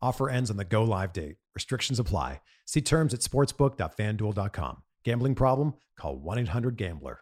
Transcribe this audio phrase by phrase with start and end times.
[0.00, 1.36] Offer ends on the go live date.
[1.54, 2.40] Restrictions apply.
[2.66, 4.82] See terms at sportsbook.fanduel.com.
[5.04, 5.74] Gambling problem?
[5.98, 7.20] Call 1 800 Gambler.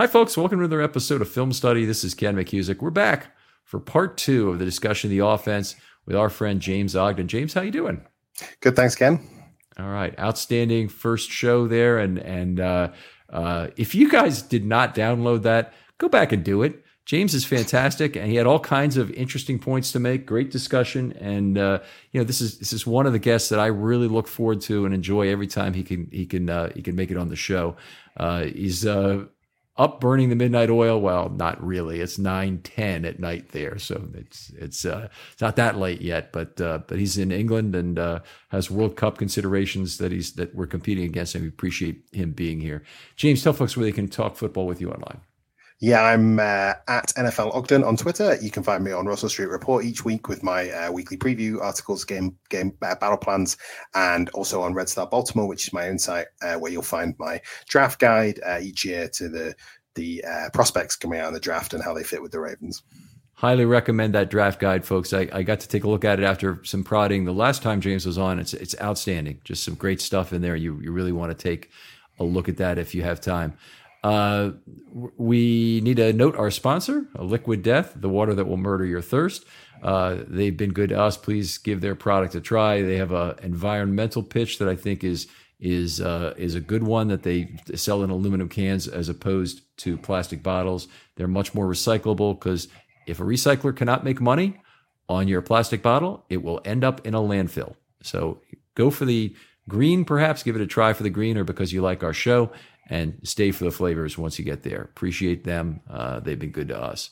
[0.00, 0.36] Hi, folks.
[0.36, 1.84] Welcome to another episode of Film Study.
[1.84, 2.80] This is Ken McKusick.
[2.80, 5.76] We're back for part two of the discussion of the offense
[6.06, 7.28] with our friend James Ogden.
[7.28, 8.06] James, how you doing?
[8.60, 9.20] Good, thanks, Ken.
[9.78, 12.92] All right, outstanding first show there, and and uh,
[13.32, 16.84] uh, if you guys did not download that, go back and do it.
[17.06, 20.26] James is fantastic, and he had all kinds of interesting points to make.
[20.26, 21.80] Great discussion, and uh,
[22.12, 24.60] you know this is this is one of the guests that I really look forward
[24.62, 27.28] to and enjoy every time he can he can uh, he can make it on
[27.28, 27.76] the show.
[28.16, 29.24] Uh, he's uh,
[29.80, 31.00] up burning the midnight oil.
[31.00, 32.00] Well, not really.
[32.00, 36.32] It's nine ten at night there, so it's it's uh, it's not that late yet.
[36.32, 38.20] But uh, but he's in England and uh,
[38.50, 42.60] has World Cup considerations that he's that we're competing against, and we appreciate him being
[42.60, 42.82] here.
[43.16, 45.22] James, tell folks where they can talk football with you online.
[45.82, 48.36] Yeah, I'm uh, at NFL Ogden on Twitter.
[48.42, 51.58] You can find me on Russell Street Report each week with my uh, weekly preview
[51.62, 53.56] articles, game game uh, battle plans,
[53.94, 57.14] and also on Red Star Baltimore, which is my own site uh, where you'll find
[57.18, 59.54] my draft guide uh, each year to the
[59.94, 62.82] the uh, prospects coming out in the draft and how they fit with the Ravens.
[63.32, 65.14] Highly recommend that draft guide, folks.
[65.14, 67.80] I, I got to take a look at it after some prodding the last time
[67.80, 68.38] James was on.
[68.38, 69.40] It's it's outstanding.
[69.44, 70.56] Just some great stuff in there.
[70.56, 71.70] You you really want to take
[72.18, 73.54] a look at that if you have time.
[74.02, 74.52] Uh,
[75.16, 79.02] we need to note our sponsor, a Liquid Death, the water that will murder your
[79.02, 79.44] thirst.
[79.82, 81.16] Uh, they've been good to us.
[81.16, 82.82] Please give their product a try.
[82.82, 85.26] They have an environmental pitch that I think is
[85.58, 89.98] is uh, is a good one that they sell in aluminum cans as opposed to
[89.98, 90.88] plastic bottles.
[91.16, 92.68] They're much more recyclable because
[93.06, 94.60] if a recycler cannot make money
[95.08, 97.74] on your plastic bottle, it will end up in a landfill.
[98.02, 98.40] So
[98.74, 99.34] go for the
[99.68, 102.50] green, perhaps give it a try for the green, or because you like our show
[102.90, 104.82] and stay for the flavors once you get there.
[104.82, 105.80] Appreciate them.
[105.88, 107.10] Uh, they've been good to us.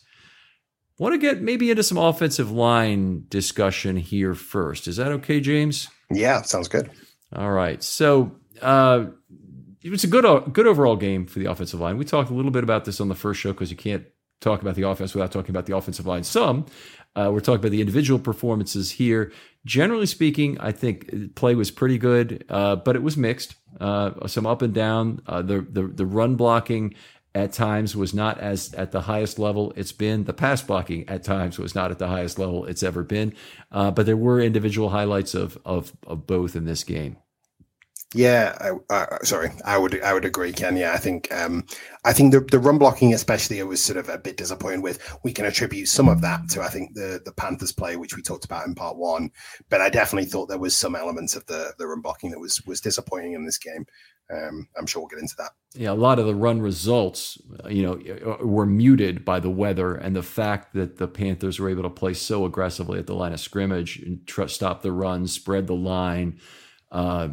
[0.99, 4.89] Want to get maybe into some offensive line discussion here first.
[4.89, 5.89] Is that okay, James?
[6.11, 6.91] Yeah, sounds good.
[7.35, 7.81] All right.
[7.83, 9.07] So uh,
[9.83, 11.97] it was a good good overall game for the offensive line.
[11.97, 14.05] We talked a little bit about this on the first show because you can't
[14.41, 16.25] talk about the offense without talking about the offensive line.
[16.25, 16.67] Some
[17.17, 19.33] uh, we're talking about the individual performances here.
[19.65, 23.57] Generally speaking, I think play was pretty good, uh, but it was mixed.
[23.81, 25.21] Uh, some up and down.
[25.27, 26.95] Uh, the, the the run blocking
[27.35, 30.25] at times was not as at the highest level it's been.
[30.25, 33.35] The pass blocking at times was not at the highest level it's ever been.
[33.71, 37.17] Uh, but there were individual highlights of of of both in this game.
[38.15, 40.79] Yeah, I, uh, sorry, I would I would agree, Ken.
[40.79, 41.67] Yeah, I think um,
[42.07, 44.99] I think the, the run blocking, especially, I was sort of a bit disappointed with.
[45.25, 48.23] We can attribute some of that to I think the the Panthers play, which we
[48.23, 49.31] talked about in part one.
[49.69, 52.65] But I definitely thought there was some elements of the the run blocking that was
[52.65, 53.85] was disappointing in this game.
[54.33, 55.51] Um, I'm sure we'll get into that.
[55.75, 57.39] Yeah, a lot of the run results,
[57.69, 61.83] you know, were muted by the weather and the fact that the Panthers were able
[61.83, 65.67] to play so aggressively at the line of scrimmage and tr- stop the run, spread
[65.67, 66.39] the line,
[66.91, 67.29] uh,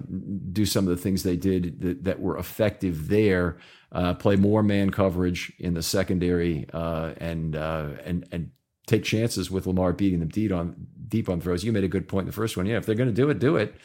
[0.51, 3.57] do some of the things they did that, that were effective there.
[3.91, 8.51] Uh, play more man coverage in the secondary uh, and uh, and and
[8.87, 11.63] take chances with Lamar beating them deep on deep on throws.
[11.63, 12.65] You made a good point in the first one.
[12.65, 13.75] Yeah, if they're going to do it, do it.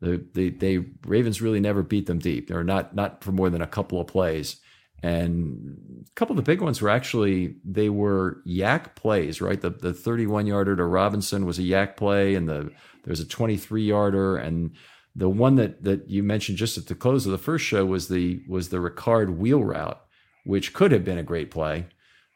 [0.00, 2.48] The, the they Ravens really never beat them deep.
[2.48, 4.60] They're not not for more than a couple of plays.
[5.02, 9.60] And a couple of the big ones were actually they were YAC plays, right?
[9.60, 12.70] The the 31 yarder to Robinson was a YAC play, and the
[13.04, 14.72] there was a 23 yarder, and
[15.16, 18.08] the one that that you mentioned just at the close of the first show was
[18.08, 20.00] the was the Ricard wheel route,
[20.44, 21.86] which could have been a great play,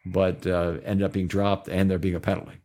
[0.07, 2.61] but uh, ended up being dropped and there being a penalty.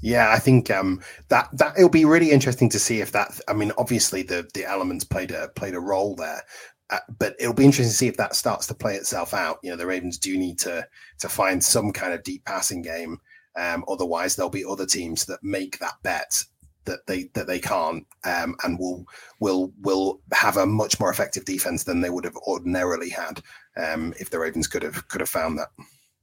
[0.00, 3.40] Yeah, I think um, that that it'll be really interesting to see if that.
[3.48, 6.42] I mean, obviously the the elements played a played a role there,
[6.90, 9.58] uh, but it'll be interesting to see if that starts to play itself out.
[9.62, 10.86] You know, the Ravens do need to
[11.20, 13.18] to find some kind of deep passing game.
[13.56, 16.44] Um, otherwise, there'll be other teams that make that bet
[16.84, 19.06] that they that they can't, um, and will
[19.40, 23.42] will will have a much more effective defense than they would have ordinarily had
[23.76, 25.68] um, if the Ravens could have could have found that.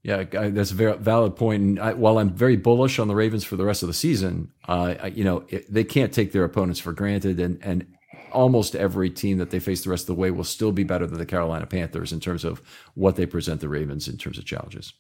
[0.04, 1.62] Yeah, that's a very valid point.
[1.62, 4.52] And I, while I'm very bullish on the Ravens for the rest of the season,
[4.68, 7.86] uh, you know it, they can't take their opponents for granted, and and
[8.32, 11.06] almost every team that they face the rest of the way will still be better
[11.06, 12.62] than the Carolina Panthers in terms of
[12.96, 14.94] what they present the Ravens in terms of challenges.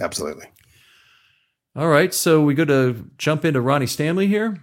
[0.00, 0.46] Absolutely.
[1.74, 4.58] All right, so we go to jump into Ronnie Stanley here.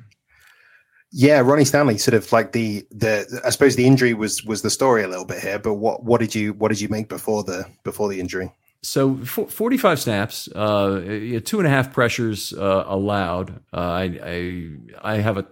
[1.12, 3.42] Yeah, Ronnie Stanley, sort of like the the.
[3.44, 6.20] I suppose the injury was was the story a little bit here, but what what
[6.20, 8.52] did you what did you make before the before the injury?
[8.82, 13.62] So 45 snaps, uh, two and a half pressures uh, allowed.
[13.74, 14.70] Uh, I, I,
[15.02, 15.46] I have a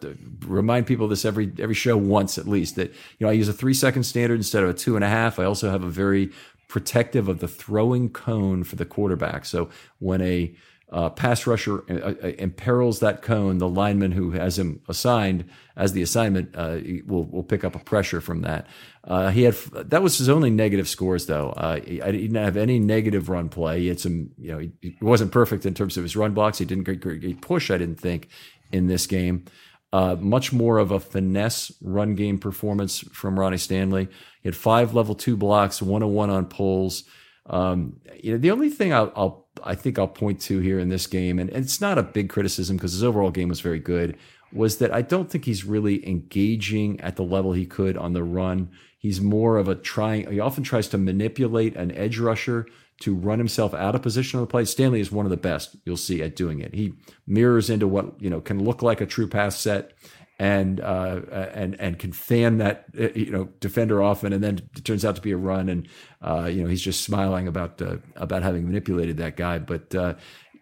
[0.46, 2.90] remind people this every every show once at least that
[3.20, 5.40] you know I use a three second standard instead of a two and a half.
[5.40, 6.32] I also have a very
[6.70, 9.44] protective of the throwing cone for the quarterback.
[9.44, 9.70] So
[10.00, 10.56] when a
[10.90, 15.44] uh, pass rusher uh, uh, imperils that cone, the lineman who has him assigned
[15.76, 18.68] as the assignment uh, will will pick up a pressure from that.
[19.04, 21.50] Uh, he had that was his only negative scores though.
[21.50, 23.82] Uh, I didn't have any negative run play.
[23.82, 26.58] He had some, you know, he, he wasn't perfect in terms of his run blocks.
[26.58, 27.70] He didn't push.
[27.70, 28.30] I didn't think
[28.72, 29.44] in this game.
[29.92, 34.08] much more of a finesse run game performance from Ronnie Stanley.
[34.42, 37.04] He had five level two blocks, one on one on pulls.
[37.50, 40.90] Um, you know, the only thing I'll, I'll I think I'll point to here in
[40.90, 43.80] this game, and, and it's not a big criticism because his overall game was very
[43.80, 44.18] good,
[44.52, 48.24] was that I don't think he's really engaging at the level he could on the
[48.24, 48.70] run.
[48.98, 52.68] He's more of a trying, he often tries to manipulate an edge rusher
[53.00, 54.66] to run himself out of position on the play.
[54.66, 56.74] Stanley is one of the best you'll see at doing it.
[56.74, 56.94] He
[57.28, 59.94] mirrors into what, you know, can look like a true pass set
[60.40, 61.22] and uh,
[61.54, 65.16] and and can fan that uh, you know defender often, and then it turns out
[65.16, 65.88] to be a run, and
[66.22, 69.58] uh, you know he's just smiling about uh, about having manipulated that guy.
[69.58, 70.14] But uh,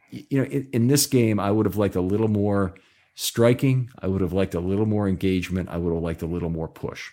[0.10, 2.75] you know, in, in, this game, I would have liked a little more
[3.16, 3.89] striking.
[4.00, 5.69] I would have liked a little more engagement.
[5.69, 7.12] I would have liked a little more push.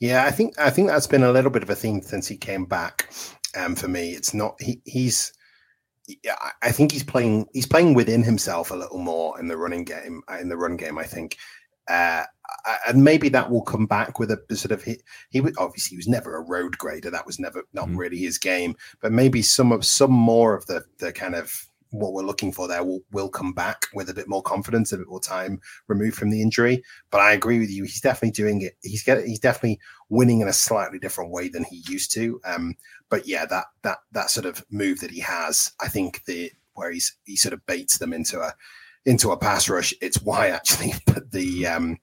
[0.00, 2.38] Yeah, I think I think that's been a little bit of a theme since he
[2.38, 3.10] came back.
[3.54, 5.32] Um, for me, it's not he, he's
[6.62, 10.22] I think he's playing he's playing within himself a little more in the running game.
[10.40, 11.36] In the run game, I think
[11.88, 12.24] uh,
[12.88, 14.96] and maybe that will come back with a sort of he,
[15.30, 17.96] he was obviously he was never a road grader that was never not mm.
[17.96, 22.12] really his game but maybe some of some more of the the kind of what
[22.12, 25.08] we're looking for there will, will come back with a bit more confidence, a bit
[25.08, 26.82] more time removed from the injury.
[27.10, 28.76] But I agree with you; he's definitely doing it.
[28.82, 32.40] He's getting, he's definitely winning in a slightly different way than he used to.
[32.44, 32.74] Um,
[33.08, 36.90] but yeah, that that that sort of move that he has, I think the where
[36.90, 38.54] he's he sort of baits them into a
[39.06, 39.94] into a pass rush.
[40.02, 41.98] It's why actually, but the um,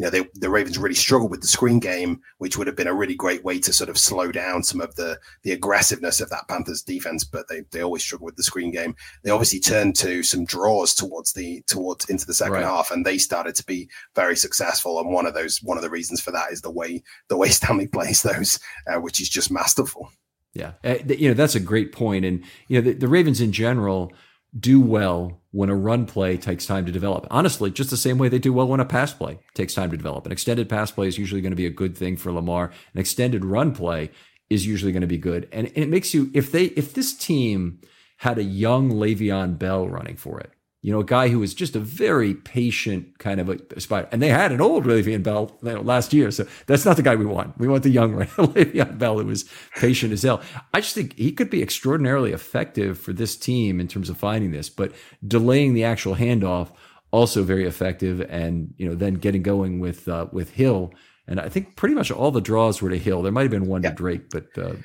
[0.00, 2.86] you know, they, the Ravens really struggled with the screen game, which would have been
[2.86, 6.30] a really great way to sort of slow down some of the the aggressiveness of
[6.30, 7.22] that Panthers defense.
[7.22, 8.94] But they they always struggle with the screen game.
[9.22, 12.64] They obviously turned to some draws towards the towards into the second right.
[12.64, 14.98] half, and they started to be very successful.
[14.98, 17.48] And one of those one of the reasons for that is the way the way
[17.50, 20.10] Stanley plays those, uh, which is just masterful.
[20.54, 23.52] Yeah, uh, you know that's a great point, and you know the, the Ravens in
[23.52, 24.14] general
[24.58, 27.26] do well when a run play takes time to develop.
[27.30, 29.96] Honestly, just the same way they do well when a pass play takes time to
[29.96, 30.26] develop.
[30.26, 32.72] An extended pass play is usually going to be a good thing for Lamar.
[32.94, 34.10] An extended run play
[34.48, 35.48] is usually going to be good.
[35.52, 37.80] And, it makes you if they if this team
[38.18, 40.52] had a young Le'Veon Bell running for it,
[40.82, 44.08] you know, a guy who was just a very patient kind of a spider.
[44.10, 46.30] And they had an old Le'Veon Bell you know, last year.
[46.30, 47.58] So that's not the guy we want.
[47.58, 49.44] We want the young Le'Veon Bell who was
[49.76, 50.40] patient as hell.
[50.72, 54.52] I just think he could be extraordinarily effective for this team in terms of finding
[54.52, 54.92] this, but
[55.26, 56.70] delaying the actual handoff
[57.10, 58.22] also very effective.
[58.30, 60.94] And, you know, then getting going with, uh, with Hill
[61.26, 63.20] And I think pretty much all the draws were to Hill.
[63.20, 63.90] There might have been one yeah.
[63.90, 64.76] to Drake, but uh,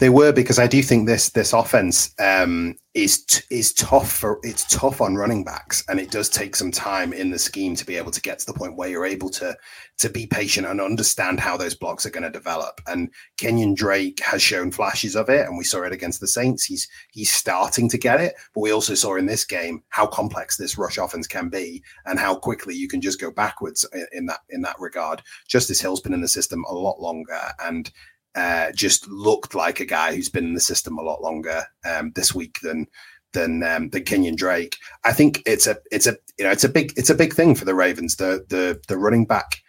[0.00, 4.64] they were because I do think this this offense um, is is tough for it's
[4.74, 7.96] tough on running backs, and it does take some time in the scheme to be
[7.96, 9.54] able to get to the point where you're able to
[9.98, 12.80] to be patient and understand how those blocks are going to develop.
[12.86, 16.64] And Kenyon Drake has shown flashes of it, and we saw it against the Saints.
[16.64, 20.56] He's he's starting to get it, but we also saw in this game how complex
[20.56, 24.40] this rush offense can be, and how quickly you can just go backwards in that
[24.48, 25.20] in that regard.
[25.46, 27.90] Justice Hill's been in the system a lot longer, and
[28.34, 32.12] uh, just looked like a guy who's been in the system a lot longer um,
[32.14, 32.86] this week than
[33.32, 34.76] than um, than Kenyon Drake.
[35.04, 37.54] I think it's a it's a you know it's a big it's a big thing
[37.54, 38.16] for the Ravens.
[38.16, 39.62] The the the running back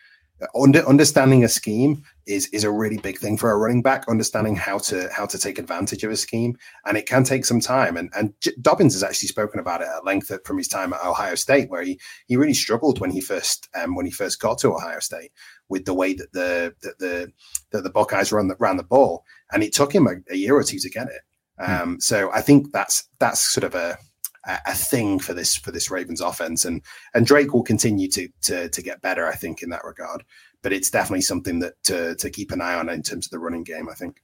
[0.56, 4.06] under, understanding a scheme is is a really big thing for a running back.
[4.08, 7.60] Understanding how to how to take advantage of a scheme, and it can take some
[7.60, 7.98] time.
[7.98, 11.04] And and J- Dobbins has actually spoken about it at length from his time at
[11.04, 14.58] Ohio State, where he he really struggled when he first um, when he first got
[14.60, 15.32] to Ohio State
[15.72, 17.32] with the way that the that the
[17.72, 20.56] that the Buckeyes run the, ran the ball, and it took him a, a year
[20.56, 21.22] or two to get it.
[21.60, 21.82] Hmm.
[21.82, 23.98] Um, so I think that's that's sort of a
[24.46, 26.82] a thing for this for this Ravens offense, and
[27.14, 30.24] and Drake will continue to to to get better, I think, in that regard.
[30.62, 33.40] But it's definitely something that to to keep an eye on in terms of the
[33.40, 33.88] running game.
[33.90, 34.22] I think.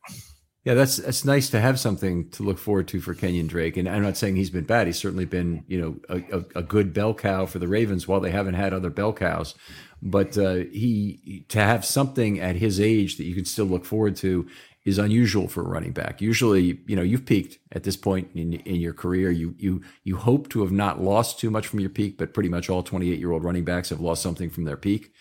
[0.63, 3.77] Yeah, that's that's nice to have something to look forward to for Kenyon Drake.
[3.77, 4.87] And I'm not saying he's been bad.
[4.87, 8.19] He's certainly been, you know, a, a, a good bell cow for the Ravens while
[8.19, 9.55] they haven't had other bell cows.
[10.01, 14.15] But uh, he to have something at his age that you can still look forward
[14.17, 14.47] to
[14.85, 16.21] is unusual for a running back.
[16.21, 19.31] Usually, you know, you've peaked at this point in, in your career.
[19.31, 22.47] You you you hope to have not lost too much from your peak, but pretty
[22.47, 25.11] much all 28 year old running backs have lost something from their peak.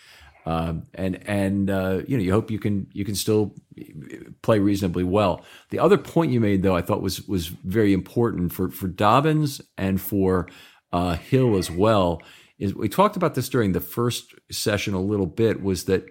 [0.47, 3.57] Um, and and uh, you know you hope you can you can still
[4.43, 5.45] play reasonably well.
[5.71, 9.61] The other point you made though I thought was was very important for for Dobbins
[9.77, 10.49] and for
[10.93, 12.23] uh, Hill as well.
[12.59, 16.07] Is we talked about this during the first session a little bit was that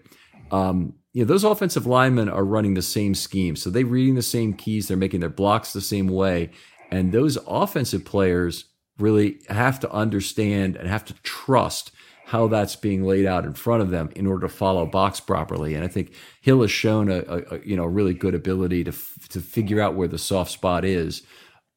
[0.51, 3.55] um, you know, those offensive linemen are running the same scheme.
[3.55, 6.51] So they're reading the same keys, they're making their blocks the same way.
[6.91, 8.65] And those offensive players
[8.99, 11.91] really have to understand and have to trust
[12.25, 15.75] how that's being laid out in front of them in order to follow box properly.
[15.75, 19.27] And I think Hill has shown a, a, you know really good ability to f-
[19.29, 21.21] to figure out where the soft spot is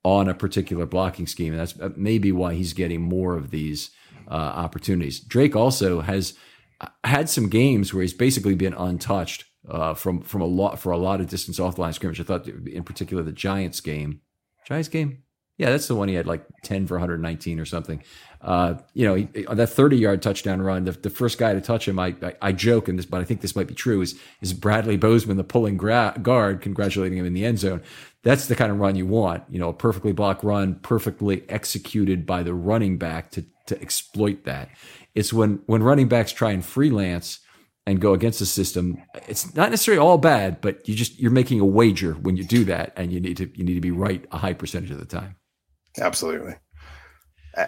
[0.04, 3.90] on a particular blocking scheme, and that's maybe why he's getting more of these
[4.30, 5.20] uh, opportunities.
[5.20, 6.34] Drake also has
[7.04, 10.98] had some games where he's basically been untouched uh, from from a lot for a
[10.98, 12.20] lot of distance off the line scrimmage.
[12.20, 14.20] I thought, in particular, the Giants game,
[14.66, 15.22] Giants game,
[15.58, 18.02] yeah, that's the one he had like ten for 119 or something.
[18.40, 21.88] Uh, you know, he, that 30 yard touchdown run, the, the, first guy to touch
[21.88, 24.18] him, I, I, I joke, in this, but I think this might be true, is
[24.40, 27.82] is Bradley Bozeman, the pulling gra- guard, congratulating him in the end zone.
[28.24, 29.44] That's the kind of run you want.
[29.48, 34.44] You know, a perfectly blocked run, perfectly executed by the running back to to exploit
[34.44, 34.70] that.
[35.14, 37.40] It's when when running backs try and freelance
[37.86, 39.02] and go against the system.
[39.28, 42.64] It's not necessarily all bad, but you just you're making a wager when you do
[42.64, 45.06] that, and you need to you need to be right a high percentage of the
[45.06, 45.36] time.
[45.98, 46.54] Absolutely.
[47.56, 47.66] Uh,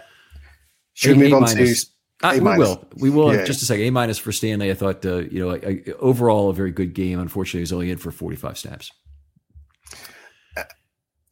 [0.95, 1.75] should we move on to?
[2.23, 2.89] Uh, we will.
[2.97, 3.35] We will.
[3.35, 3.45] Yeah.
[3.45, 3.87] Just a second.
[3.87, 4.71] A minus for Stanley.
[4.71, 7.19] I thought, uh, you know, a, a, overall a very good game.
[7.19, 8.93] Unfortunately, he was only in for 45 snaps.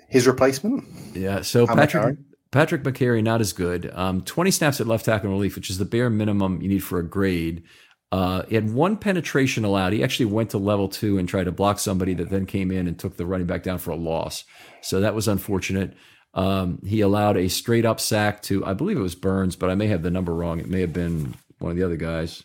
[0.09, 0.85] His replacement?
[1.15, 1.43] Yeah.
[1.43, 2.19] So How Patrick
[2.51, 3.91] Patrick Mekari, not as good.
[3.95, 6.99] Um, 20 snaps at left tackle relief, which is the bare minimum you need for
[6.99, 7.63] a grade.
[8.11, 9.93] Uh, he had one penetration allowed.
[9.93, 12.87] He actually went to level two and tried to block somebody that then came in
[12.87, 14.45] and took the running back down for a loss.
[14.81, 15.95] So that was unfortunate.
[16.33, 19.75] Um, he allowed a straight up sack to, I believe it was Burns, but I
[19.75, 20.59] may have the number wrong.
[20.59, 22.45] It may have been one of the other guys.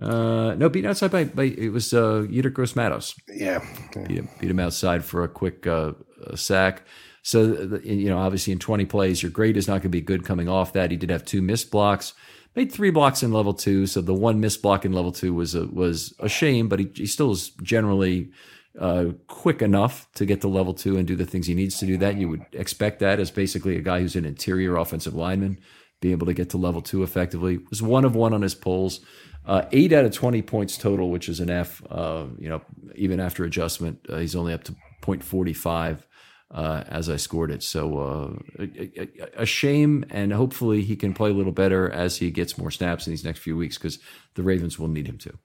[0.00, 3.14] Uh, no, beaten outside by, by it was uh, Gross Matos.
[3.28, 3.62] Yeah.
[3.92, 5.92] Beat him, beat him outside for a quick uh,
[6.36, 6.82] sack.
[7.22, 10.24] So, you know, obviously in 20 plays, your grade is not going to be good
[10.24, 10.90] coming off that.
[10.90, 12.14] He did have two missed blocks,
[12.56, 13.86] made three blocks in level two.
[13.86, 16.90] So the one missed block in level two was a, was a shame, but he,
[16.94, 18.30] he still is generally
[18.78, 21.86] uh, quick enough to get to level two and do the things he needs to
[21.86, 22.16] do that.
[22.16, 25.58] You would expect that as basically a guy who's an interior offensive lineman,
[26.00, 27.58] being able to get to level two effectively.
[27.70, 29.00] Was one of one on his pulls.
[29.44, 31.82] Uh, eight out of 20 points total, which is an F.
[31.90, 32.60] Uh, you know,
[32.94, 36.02] even after adjustment, uh, he's only up to 0.45
[36.50, 37.62] uh, as I scored it.
[37.62, 42.30] So uh, a, a, shame, and hopefully he can play a little better as he
[42.30, 43.98] gets more snaps in these next few weeks because
[44.34, 45.38] the Ravens will need him to.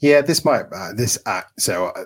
[0.00, 1.86] Yeah, this might uh, this uh, so.
[1.86, 2.04] Uh,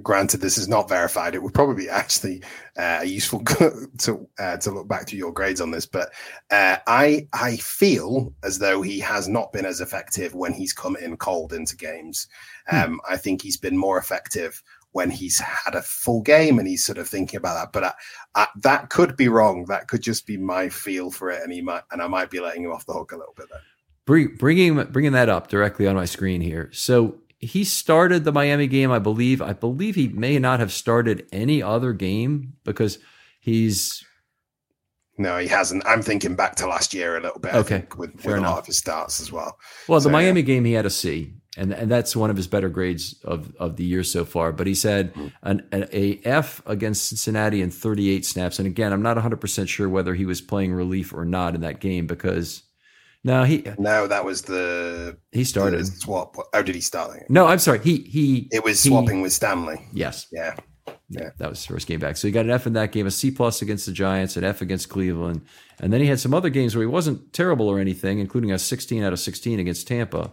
[0.00, 1.34] granted, this is not verified.
[1.34, 2.42] It would probably be actually
[2.78, 3.42] uh, useful
[3.98, 6.10] to uh, to look back to your grades on this, but
[6.50, 10.96] uh, I I feel as though he has not been as effective when he's come
[10.96, 12.28] in cold into games.
[12.66, 12.76] Hmm.
[12.76, 14.62] Um, I think he's been more effective
[14.92, 17.72] when he's had a full game and he's sort of thinking about that.
[17.72, 19.64] But I, I, that could be wrong.
[19.66, 22.40] That could just be my feel for it, and he might, and I might be
[22.40, 23.60] letting him off the hook a little bit there.
[24.04, 26.70] Bring, bringing bringing that up directly on my screen here.
[26.72, 29.42] So he started the Miami game, I believe.
[29.42, 32.98] I believe he may not have started any other game because
[33.40, 34.04] he's.
[35.18, 35.84] No, he hasn't.
[35.86, 37.54] I'm thinking back to last year a little bit.
[37.54, 39.58] Okay, with, with a lot of his starts as well.
[39.86, 40.46] Well, so, the Miami yeah.
[40.46, 43.76] game he had a C, and and that's one of his better grades of of
[43.76, 44.52] the year so far.
[44.52, 48.58] But he said an, an, a F against Cincinnati in 38 snaps.
[48.58, 51.60] And again, I'm not 100 percent sure whether he was playing relief or not in
[51.60, 52.62] that game because
[53.24, 56.36] no, he no, that was the he started the swap.
[56.52, 57.28] How did he start?
[57.28, 57.80] No, I'm sorry.
[57.80, 59.86] He he it was swapping with Stanley.
[59.92, 60.26] Yes.
[60.32, 60.56] Yeah.
[61.08, 61.30] Yeah.
[61.36, 62.16] That was his first game back.
[62.16, 64.44] So he got an F in that game, a C plus against the Giants, an
[64.44, 65.42] F against Cleveland.
[65.78, 68.58] And then he had some other games where he wasn't terrible or anything, including a
[68.58, 70.32] 16 out of 16 against Tampa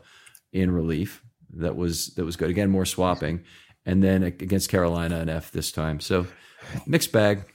[0.53, 1.23] in relief.
[1.51, 2.49] That was that was good.
[2.49, 3.43] Again, more swapping.
[3.85, 5.99] And then against Carolina, and F this time.
[5.99, 6.27] So
[6.85, 7.45] mixed bag.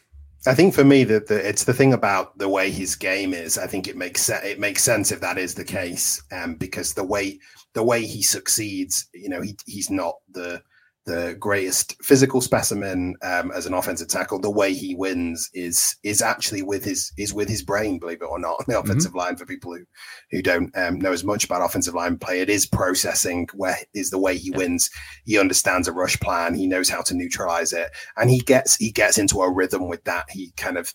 [0.46, 3.56] I think for me that it's the thing about the way his game is.
[3.56, 7.04] I think it makes it makes sense if that is the case, um, because the
[7.04, 7.38] way
[7.72, 10.62] the way he succeeds, you know, he he's not the
[11.06, 14.38] the greatest physical specimen um, as an offensive tackle.
[14.38, 18.26] The way he wins is is actually with his is with his brain, believe it
[18.26, 18.56] or not.
[18.60, 18.84] On the mm-hmm.
[18.84, 19.18] offensive mm-hmm.
[19.18, 19.84] line, for people who
[20.30, 23.48] who don't um, know as much about offensive line play, it is processing.
[23.54, 24.56] Where is the way he yeah.
[24.56, 24.90] wins?
[25.24, 26.54] He understands a rush plan.
[26.54, 30.04] He knows how to neutralize it, and he gets he gets into a rhythm with
[30.04, 30.30] that.
[30.30, 30.94] He kind of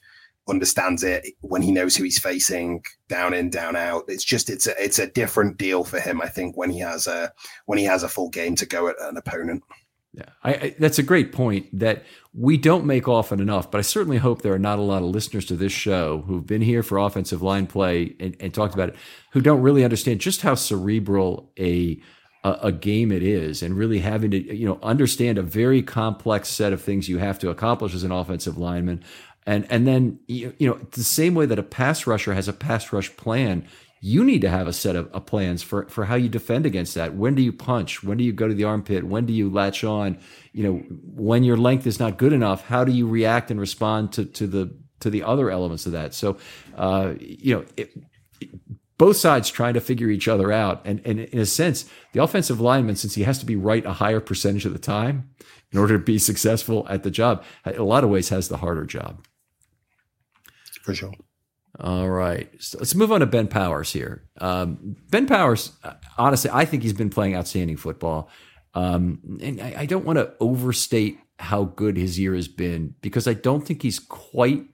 [0.49, 4.65] understands it when he knows who he's facing down in down out it's just it's
[4.65, 7.31] a it's a different deal for him i think when he has a
[7.65, 9.63] when he has a full game to go at an opponent
[10.13, 13.69] yeah, I, I, that's a great point that we don't make often enough.
[13.69, 16.45] But I certainly hope there are not a lot of listeners to this show who've
[16.45, 18.95] been here for offensive line play and, and talked about it,
[19.31, 22.01] who don't really understand just how cerebral a,
[22.43, 26.49] a a game it is, and really having to you know understand a very complex
[26.49, 29.03] set of things you have to accomplish as an offensive lineman.
[29.45, 32.53] And and then you, you know the same way that a pass rusher has a
[32.53, 33.67] pass rush plan,
[34.01, 37.15] you need to have a set of, plans for, for how you defend against that.
[37.15, 38.03] When do you punch?
[38.03, 39.03] When do you go to the armpit?
[39.03, 40.17] When do you latch on?
[40.53, 40.73] You know,
[41.15, 44.47] when your length is not good enough, how do you react and respond to, to
[44.47, 46.13] the to the other elements of that?
[46.13, 46.37] So,
[46.75, 47.93] uh, you know, it,
[48.41, 48.49] it,
[48.97, 50.81] both sides trying to figure each other out.
[50.83, 53.93] And, and in a sense, the offensive lineman, since he has to be right a
[53.93, 55.29] higher percentage of the time
[55.71, 58.57] in order to be successful at the job, in a lot of ways has the
[58.57, 59.25] harder job.
[60.83, 61.13] For sure.
[61.79, 62.49] All right.
[62.59, 64.27] So let's move on to Ben Powers here.
[64.39, 68.29] Um, ben Powers, uh, honestly, I think he's been playing outstanding football.
[68.73, 73.27] Um, and I, I don't want to overstate how good his year has been because
[73.27, 74.65] I don't think he's quite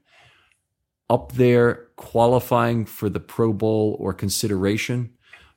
[1.10, 5.12] up there qualifying for the Pro Bowl or consideration.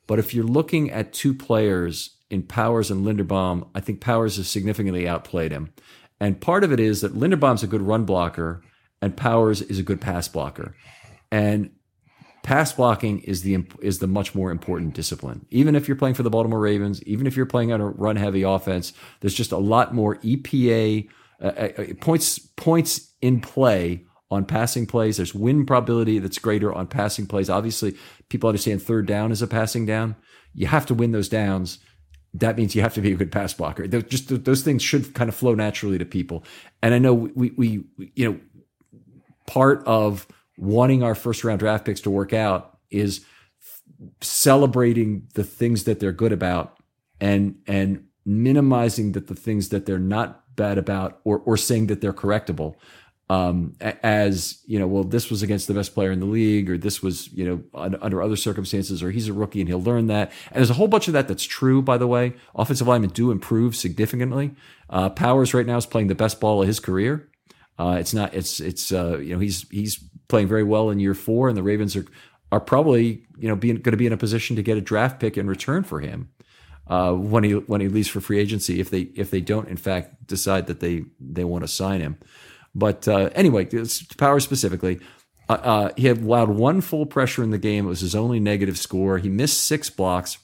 [0.07, 4.49] But if you're looking at two players in Powers and Linderbaum, I think Powers has
[4.49, 5.73] significantly outplayed him.
[6.21, 8.63] And part of it is that Linderbaum's a good run blocker
[9.01, 10.75] and Powers is a good pass blocker.
[11.31, 11.71] And
[12.43, 15.45] pass blocking is the is the much more important discipline.
[15.51, 18.17] Even if you're playing for the Baltimore Ravens, even if you're playing on a run
[18.17, 21.09] heavy offense, there's just a lot more EPA
[21.41, 25.17] uh, uh, uh, points points in play on passing plays.
[25.19, 27.51] There's win probability that's greater on passing plays.
[27.51, 27.97] Obviously,
[28.29, 30.17] people understand third down is a passing down.
[30.55, 31.79] You have to win those downs.
[32.35, 33.87] That means you have to be a good pass blocker.
[33.87, 36.45] They're just those things should kind of flow naturally to people.
[36.83, 38.41] And I know we, we, we you know
[39.47, 40.27] part of
[40.59, 43.25] wanting our first round draft picks to work out is
[44.21, 46.77] celebrating the things that they're good about
[47.21, 52.01] and and minimizing that the things that they're not bad about or or saying that
[52.01, 52.75] they're correctable.
[53.31, 56.79] Um, as you know well this was against the best player in the league or
[56.79, 60.33] this was you know under other circumstances or he's a rookie and he'll learn that.
[60.47, 62.35] And there's a whole bunch of that that's true by the way.
[62.55, 64.55] Offensive linemen do improve significantly.
[64.89, 67.29] Uh, powers right now is playing the best ball of his career
[67.79, 71.15] uh, it's not it's it's uh, you know he's he's playing very well in year
[71.15, 72.07] four, and the Ravens are
[72.51, 75.21] are probably you know being going to be in a position to get a draft
[75.21, 76.29] pick in return for him
[76.89, 79.77] uh, when he when he leaves for free agency if they if they don't in
[79.77, 82.19] fact decide that they they want to sign him.
[82.75, 83.69] But uh, anyway,
[84.19, 85.01] Power specifically,
[85.49, 87.87] uh, uh, he had allowed one full pressure in the game.
[87.87, 89.19] It was his only negative score.
[89.19, 90.39] He missed six blocks,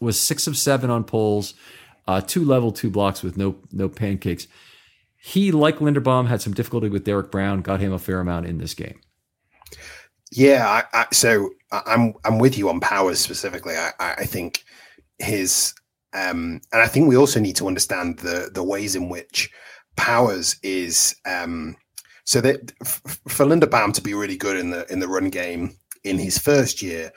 [0.00, 1.54] was six of seven on pulls,
[2.26, 4.48] two level two blocks with no no pancakes.
[5.26, 8.58] He, like Linderbaum, had some difficulty with Derrick Brown, got him a fair amount in
[8.58, 9.00] this game.
[10.30, 13.74] Yeah, I, I, so I'm I'm with you on Powers specifically.
[13.74, 14.62] I, I think
[15.18, 15.74] his
[16.12, 19.50] um, and I think we also need to understand the the ways in which
[19.96, 21.74] Powers is um,
[22.22, 22.70] so that
[23.26, 26.82] for Linderbaum to be really good in the in the run game in his first
[26.82, 27.10] year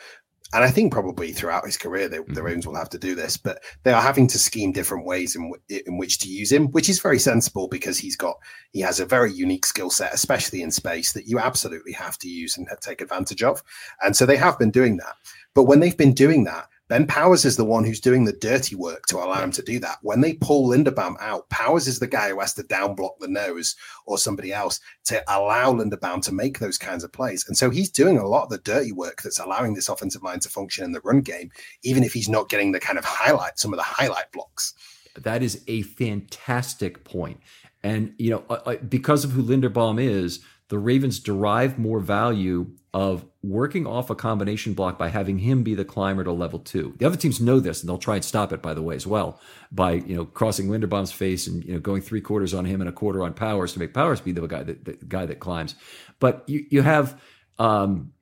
[0.53, 2.33] and I think probably throughout his career, they, mm-hmm.
[2.33, 5.35] the Ravens will have to do this, but they are having to scheme different ways
[5.35, 8.37] in, w- in which to use him, which is very sensible because he's got
[8.71, 12.27] he has a very unique skill set, especially in space, that you absolutely have to
[12.27, 13.61] use and take advantage of.
[14.01, 15.15] And so they have been doing that.
[15.53, 18.75] But when they've been doing that, Ben Powers is the one who's doing the dirty
[18.75, 19.99] work to allow him to do that.
[20.01, 23.27] When they pull Linderbaum out, Powers is the guy who has to down block the
[23.27, 23.75] nose
[24.07, 27.45] or somebody else to allow Linderbaum to make those kinds of plays.
[27.47, 30.39] And so he's doing a lot of the dirty work that's allowing this offensive line
[30.39, 31.51] to function in the run game,
[31.83, 34.73] even if he's not getting the kind of highlight, some of the highlight blocks.
[35.15, 37.39] That is a fantastic point.
[37.83, 42.71] And, you know, uh, uh, because of who Linderbaum is, the Ravens derive more value
[42.93, 46.95] of working off a combination block by having him be the climber to level two.
[46.97, 49.05] The other teams know this, and they'll try and stop it, by the way, as
[49.05, 49.39] well,
[49.71, 52.89] by you know crossing Linderbaum's face and you know going three quarters on him and
[52.89, 55.75] a quarter on Powers to make Powers be the guy that the guy that climbs.
[56.19, 57.19] But you you have
[57.57, 58.13] um,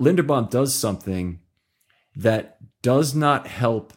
[0.00, 1.40] Linderbaum does something
[2.16, 3.92] that does not help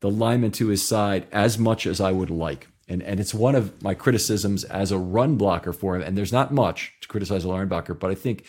[0.00, 2.68] the lineman to his side as much as I would like.
[2.88, 6.02] And, and it's one of my criticisms as a run blocker for him.
[6.02, 8.46] And there's not much to criticize a linebacker, but I think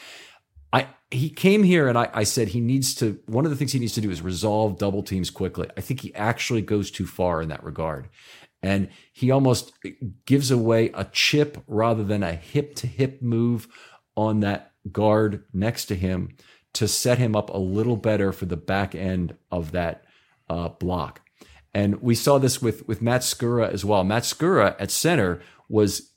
[0.71, 3.71] I he came here and I, I said he needs to one of the things
[3.71, 5.67] he needs to do is resolve double teams quickly.
[5.77, 8.09] I think he actually goes too far in that regard.
[8.61, 9.71] And he almost
[10.25, 13.67] gives away a chip rather than a hip to hip move
[14.15, 16.35] on that guard next to him
[16.73, 20.05] to set him up a little better for the back end of that
[20.49, 21.21] uh, block.
[21.73, 24.03] And we saw this with with Matt Skura as well.
[24.03, 26.11] Matt Skura at center was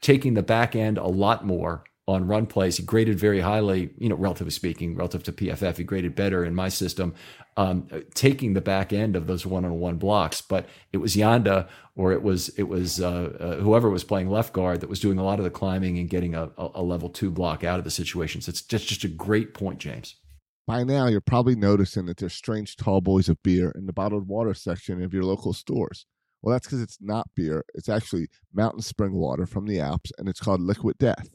[0.00, 2.76] taking the back end a lot more on run plays.
[2.76, 5.78] He graded very highly, you know, relatively speaking, relative to PFF.
[5.78, 7.14] He graded better in my system,
[7.56, 10.42] um, taking the back end of those one-on-one blocks.
[10.42, 14.52] But it was Yanda or it was it was uh, uh, whoever was playing left
[14.52, 17.30] guard that was doing a lot of the climbing and getting a, a level two
[17.30, 18.48] block out of the situations.
[18.48, 20.16] It's just just a great point, James.
[20.66, 24.28] By now, you're probably noticing that there's strange tall boys of beer in the bottled
[24.28, 26.06] water section of your local stores.
[26.40, 27.64] Well, that's because it's not beer.
[27.74, 31.28] It's actually mountain spring water from the Alps, and it's called Liquid Death.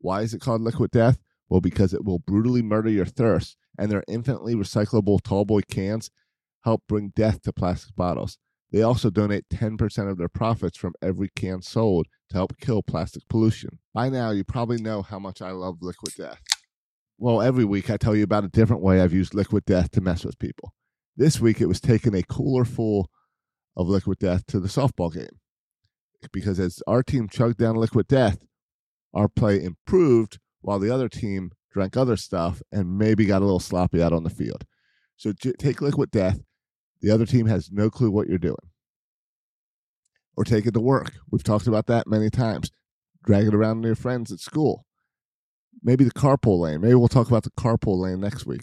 [0.00, 1.18] Why is it called liquid death?
[1.48, 6.10] Well, because it will brutally murder your thirst, and their infinitely recyclable tallboy cans
[6.64, 8.38] help bring death to plastic bottles.
[8.72, 13.28] They also donate 10% of their profits from every can sold to help kill plastic
[13.28, 13.78] pollution.
[13.92, 16.40] By now, you probably know how much I love Liquid Death.
[17.22, 20.00] Well, every week I tell you about a different way I've used Liquid Death to
[20.00, 20.72] mess with people.
[21.18, 23.10] This week it was taking a cooler full
[23.76, 25.38] of Liquid Death to the softball game.
[26.32, 28.38] Because as our team chugged down Liquid Death,
[29.12, 33.60] our play improved while the other team drank other stuff and maybe got a little
[33.60, 34.64] sloppy out on the field.
[35.18, 36.40] So take liquid death.
[37.02, 38.56] The other team has no clue what you're doing.
[40.38, 41.12] Or take it to work.
[41.30, 42.70] We've talked about that many times.
[43.22, 44.86] Drag it around to your friends at school.
[45.82, 46.80] Maybe the carpool lane.
[46.80, 48.62] Maybe we'll talk about the carpool lane next week.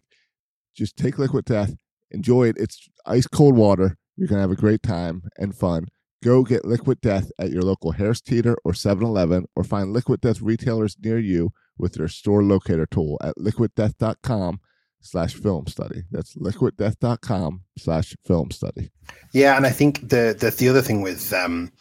[0.75, 1.75] Just take liquid death,
[2.11, 2.57] enjoy it.
[2.59, 3.97] It's ice cold water.
[4.15, 5.87] You're going to have a great time and fun.
[6.23, 10.21] Go get Liquid Death at your local Harris Teeter or 7 Eleven, or find Liquid
[10.21, 14.59] Death retailers near you with their store locator tool at liquiddeath.com
[14.99, 16.03] slash film study.
[16.11, 18.89] That's liquiddeath.com slash film study.
[19.31, 21.71] Yeah, and I think the, the the other thing with um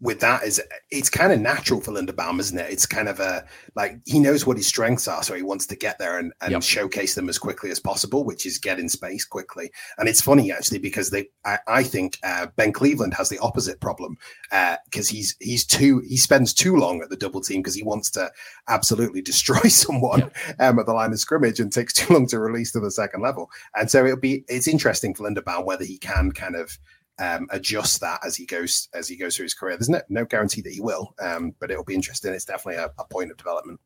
[0.00, 0.60] with that is
[0.90, 2.70] it's kind of natural for Linderbaum, isn't it?
[2.70, 5.76] It's kind of a like he knows what his strengths are, so he wants to
[5.76, 6.62] get there and, and yep.
[6.62, 9.70] showcase them as quickly as possible, which is get in space quickly.
[9.98, 13.80] And it's funny actually because they, I, I think uh, Ben Cleveland has the opposite
[13.80, 14.16] problem
[14.50, 17.82] because uh, he's he's too he spends too long at the double team because he
[17.82, 18.30] wants to
[18.68, 22.72] absolutely destroy someone um, at the line of scrimmage and takes too long to release
[22.72, 23.50] to the second level.
[23.74, 26.78] And so it'll be it's interesting for Linderbaum whether he can kind of
[27.20, 29.76] um, adjust that as he goes as he goes through his career.
[29.76, 32.32] There's no, no guarantee that he will, um, but it'll be interesting.
[32.32, 33.78] It's definitely a, a, point of development.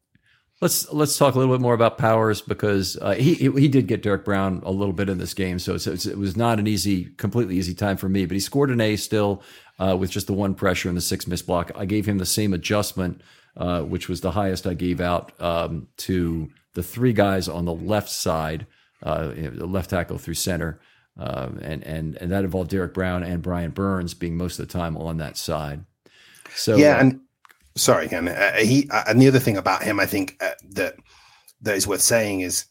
[0.61, 4.03] Let's let's talk a little bit more about Powers because uh, he he did get
[4.03, 7.07] Derrick Brown a little bit in this game, so it's, it was not an easy,
[7.17, 8.25] completely easy time for me.
[8.25, 9.43] But he scored an A still
[9.79, 11.73] uh, with just the one pressure and the six missed block.
[11.75, 13.21] I gave him the same adjustment,
[13.57, 17.75] uh, which was the highest I gave out um, to the three guys on the
[17.75, 18.67] left side,
[19.03, 20.81] uh, left tackle through center.
[21.17, 24.73] Um, and and and that involved Derrick Brown and Brian Burns being most of the
[24.73, 25.85] time on that side.
[26.57, 27.21] So yeah, uh, and
[27.77, 28.29] sorry, Ken.
[28.29, 30.97] Uh, he uh, and the other thing about him, I think uh, that
[31.63, 32.67] that is worth saying is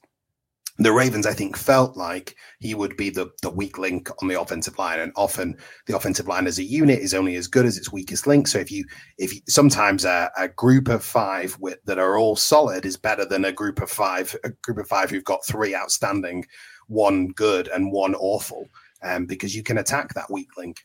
[0.79, 4.39] the Ravens, I think, felt like he would be the the weak link on the
[4.39, 7.77] offensive line, and often the offensive line as a unit is only as good as
[7.77, 8.47] its weakest link.
[8.47, 8.83] So if you
[9.17, 13.23] if you, sometimes a, a, group of five with, that are all solid is better
[13.23, 16.45] than a group of five a group of five who've got three outstanding
[16.87, 18.67] one good and one awful.
[19.05, 20.77] Um, because you can attack that weak link,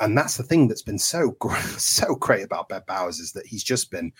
[0.00, 1.36] and that's the thing that's been so
[1.76, 4.12] so great about Ben Powers is that he's just been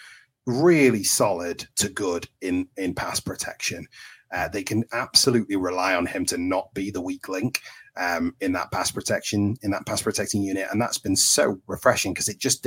[0.45, 3.87] really solid to good in in pass protection.
[4.31, 7.61] Uh, they can absolutely rely on him to not be the weak link
[7.97, 12.13] um, in that pass protection in that pass protecting unit, and that's been so refreshing
[12.13, 12.67] because it just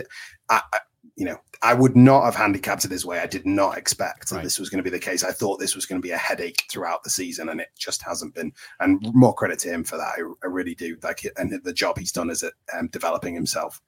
[0.49, 0.61] I,
[1.19, 3.19] you know, I would not have handicapped it this way.
[3.19, 4.43] I did not expect that Right.
[4.45, 5.23] this was going to be the case.
[5.23, 8.01] I thought this was going to be a headache throughout the season, and it just
[8.01, 8.53] hasn't been.
[8.79, 10.13] And more credit to him for that.
[10.17, 10.97] I, I really do.
[11.03, 13.81] Like, it, and the job he's done is at um, developing himself.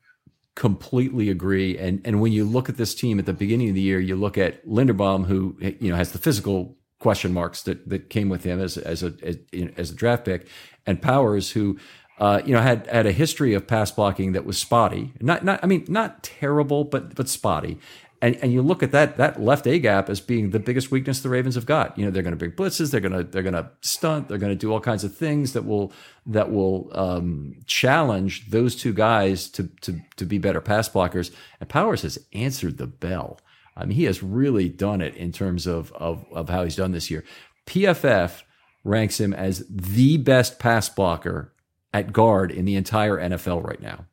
[0.56, 1.78] completely agree.
[1.78, 4.16] And and when you look at this team at the beginning of the year, you
[4.18, 8.44] look at Linderbaum, who you know has the physical question marks that that came with
[8.44, 9.38] him as as a as,
[9.78, 10.48] as a draft pick,
[10.86, 11.80] and Powers, who
[12.22, 15.12] uh, you know had had a history of pass blocking that was spotty.
[15.20, 17.80] Not not I mean not terrible, but but spotty.
[18.24, 21.22] And, and you look at that that left A gap as being the biggest weakness
[21.22, 21.98] the Ravens have got.
[21.98, 24.38] You know they're going to bring blitzes, they're going to they're going to stunt, they're
[24.38, 25.92] going to do all kinds of things that will
[26.28, 31.34] that will um, challenge those two guys to to to be better pass blockers.
[31.60, 33.40] And Powers has answered the bell.
[33.76, 36.92] I mean, he has really done it in terms of of of how he's done
[36.92, 37.24] this year.
[37.66, 38.44] PFF
[38.84, 41.52] ranks him as the best pass blocker
[41.94, 44.06] at guard in the entire NFL right now.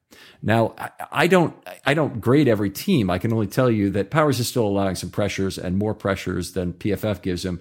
[0.42, 0.74] Now,
[1.10, 3.10] I- don't, I don't grade every team.
[3.10, 6.52] I can only tell you that Powers is still allowing some pressures and more pressures
[6.52, 7.60] than PFF gives him.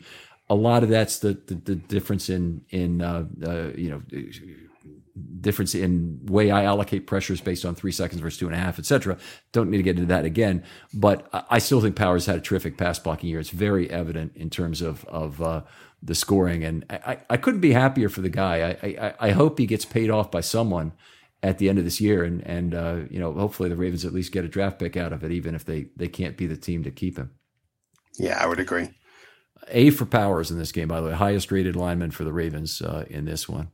[0.50, 4.02] A lot of that's the the, the difference in in uh, uh, you know
[5.42, 8.80] difference in way I allocate pressures based on three seconds versus two and a half,
[8.80, 9.18] etc.
[9.52, 10.64] Don't need to get into that again.
[10.94, 13.40] But I I still think Powers had a terrific pass blocking year.
[13.40, 15.62] It's very evident in terms of of uh,
[16.02, 18.78] the scoring, and I, I couldn't be happier for the guy.
[18.82, 20.94] I, I I hope he gets paid off by someone
[21.44, 24.14] at the end of this year, and and uh, you know hopefully the Ravens at
[24.14, 26.58] least get a draft pick out of it, even if they they can't be the
[26.58, 27.32] team to keep him.
[28.18, 28.90] Yeah, I would agree.
[29.70, 32.82] A for Powers in this game, by the way, highest rated lineman for the Ravens
[32.82, 33.72] uh, in this one.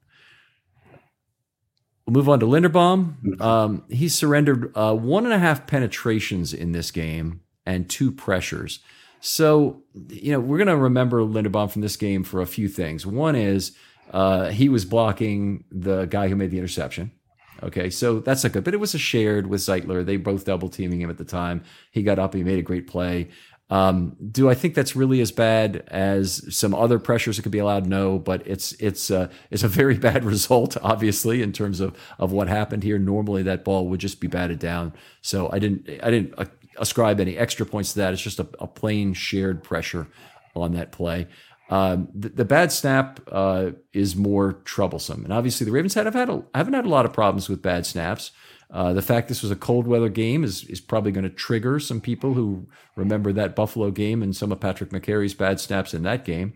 [2.06, 3.40] We'll move on to Linderbaum.
[3.40, 8.80] Um, he surrendered uh, one and a half penetrations in this game and two pressures.
[9.26, 13.06] So, you know, we're going to remember Linderbaum from this game for a few things.
[13.06, 13.72] One is
[14.12, 17.14] uh, he was blocking the guy who made the interception.
[17.64, 18.66] Okay, so that's not good.
[18.66, 20.06] But it was a shared with Zeitler.
[20.06, 21.64] They both double teaming him at the time.
[21.90, 23.30] He got up, he made a great play.
[23.70, 27.60] Um, do I think that's really as bad as some other pressures that could be
[27.60, 27.88] allowed?
[27.88, 32.34] No, but it's it's uh, it's a very bad result, obviously, in terms of of
[32.34, 33.00] what happened here.
[33.00, 34.92] Normally, that ball would just be batted down.
[35.22, 36.46] So I didn't I didn't uh,
[36.78, 38.14] ascribe any extra points to that.
[38.14, 40.08] It's just a, a plain shared pressure
[40.56, 41.28] on that play.
[41.70, 46.14] Um, the, the bad snap uh, is more troublesome, and obviously the Ravens had have
[46.14, 48.32] had a, haven't had a lot of problems with bad snaps.
[48.70, 51.80] Uh, the fact this was a cold weather game is is probably going to trigger
[51.80, 56.04] some people who remember that Buffalo game and some of Patrick Mekari's bad snaps in
[56.04, 56.54] that game.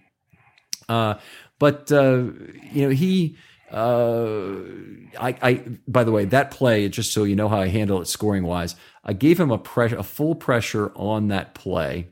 [0.89, 1.15] Uh,
[1.59, 2.25] but uh,
[2.71, 3.37] you know he.
[3.71, 4.59] Uh,
[5.19, 8.07] I, I, by the way, that play, just so you know how I handle it
[8.07, 12.07] scoring wise, I gave him a pressure, a full pressure on that play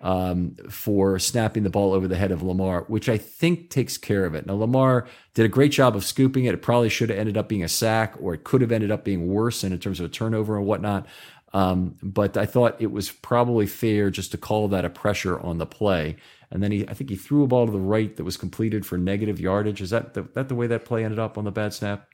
[0.00, 4.24] um, for snapping the ball over the head of Lamar, which I think takes care
[4.24, 4.46] of it.
[4.46, 6.54] Now, Lamar did a great job of scooping it.
[6.54, 9.02] It probably should have ended up being a sack, or it could have ended up
[9.02, 11.06] being worse in terms of a turnover and whatnot.
[11.54, 15.58] Um, but I thought it was probably fair just to call that a pressure on
[15.58, 16.16] the play.
[16.50, 18.86] And then he, I think he threw a ball to the right that was completed
[18.86, 19.80] for negative yardage.
[19.80, 22.08] Is that the, that the way that play ended up on the bad snap?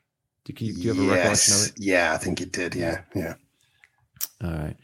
[0.45, 1.73] Do you, do you have a recollection of it?
[1.77, 2.75] Yeah, I think it did.
[2.75, 3.35] Yeah, yeah.
[4.43, 4.77] All right.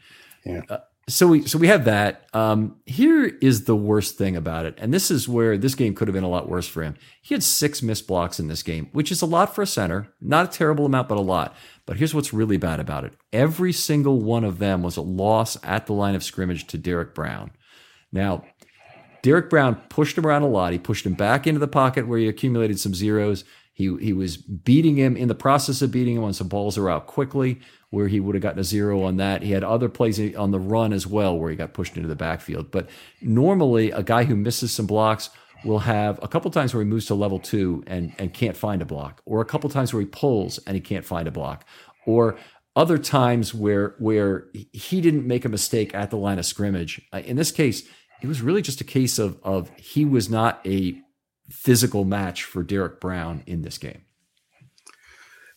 [0.45, 0.61] Yeah.
[0.69, 0.77] Uh,
[1.09, 2.27] so we so we have that.
[2.33, 6.09] Um, here is the worst thing about it, and this is where this game could
[6.09, 6.95] have been a lot worse for him.
[7.21, 10.13] He had six missed blocks in this game, which is a lot for a center.
[10.19, 11.55] Not a terrible amount, but a lot.
[11.85, 15.57] But here's what's really bad about it: every single one of them was a loss
[15.63, 17.51] at the line of scrimmage to Derrick Brown.
[18.11, 18.43] Now,
[19.21, 20.73] Derrick Brown pushed him around a lot.
[20.73, 23.43] He pushed him back into the pocket where he accumulated some zeros.
[23.73, 26.89] He he was beating him in the process of beating him on some balls were
[26.89, 27.59] out quickly,
[27.91, 29.43] where he would have gotten a zero on that.
[29.43, 32.15] He had other plays on the run as well where he got pushed into the
[32.15, 32.71] backfield.
[32.71, 32.89] But
[33.21, 35.29] normally, a guy who misses some blocks
[35.63, 38.81] will have a couple times where he moves to level two and and can't find
[38.81, 41.63] a block, or a couple times where he pulls and he can't find a block,
[42.05, 42.37] or
[42.75, 47.01] other times where where he didn't make a mistake at the line of scrimmage.
[47.13, 47.87] Uh, in this case,
[48.21, 50.97] it was really just a case of of he was not a
[51.49, 54.01] physical match for Derrick Brown in this game.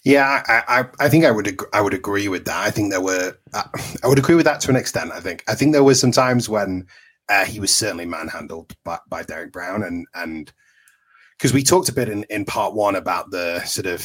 [0.04, 2.56] Yeah, I, I, I think I would ag- I would agree with that.
[2.56, 3.64] I think there were uh,
[4.02, 5.12] I would agree with that to an extent.
[5.12, 6.86] I think I think there were some times when
[7.28, 10.52] uh, he was certainly manhandled by, by Derrick Brown, and and
[11.36, 14.04] because we talked a bit in, in part one about the sort of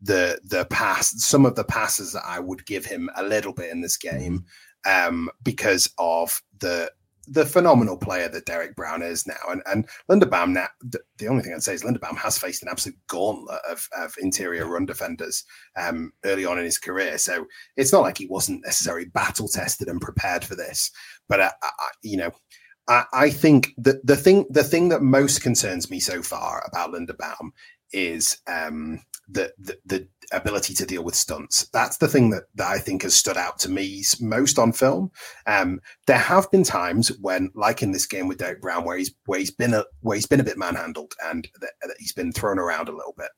[0.00, 3.70] the the pass, some of the passes that I would give him a little bit
[3.70, 4.44] in this game,
[4.86, 6.90] um, because of the
[7.30, 9.34] the phenomenal player that Derrick Brown is now.
[9.48, 12.98] And and Linderbaum now the, only thing I'd say is Linderbaum has faced an absolute
[13.08, 15.44] gauntlet of, of interior run defenders
[15.76, 17.18] um, early on in his career.
[17.18, 20.90] So it's not like he wasn't necessarily battle tested and prepared for this.
[21.28, 21.70] But uh, I,
[22.02, 22.30] you know,
[22.88, 26.92] I, I think that the thing the thing that most concerns me so far about
[26.92, 27.50] Linderbaum
[27.92, 31.68] is um, the, the the ability to deal with stunts.
[31.72, 35.10] That's the thing that, that I think has stood out to me most on film.
[35.46, 39.14] Um, there have been times when, like in this game with Derrick Brown, where he's
[39.26, 42.32] where he's been a where he's been a bit manhandled and that, that he's been
[42.32, 43.30] thrown around a little bit.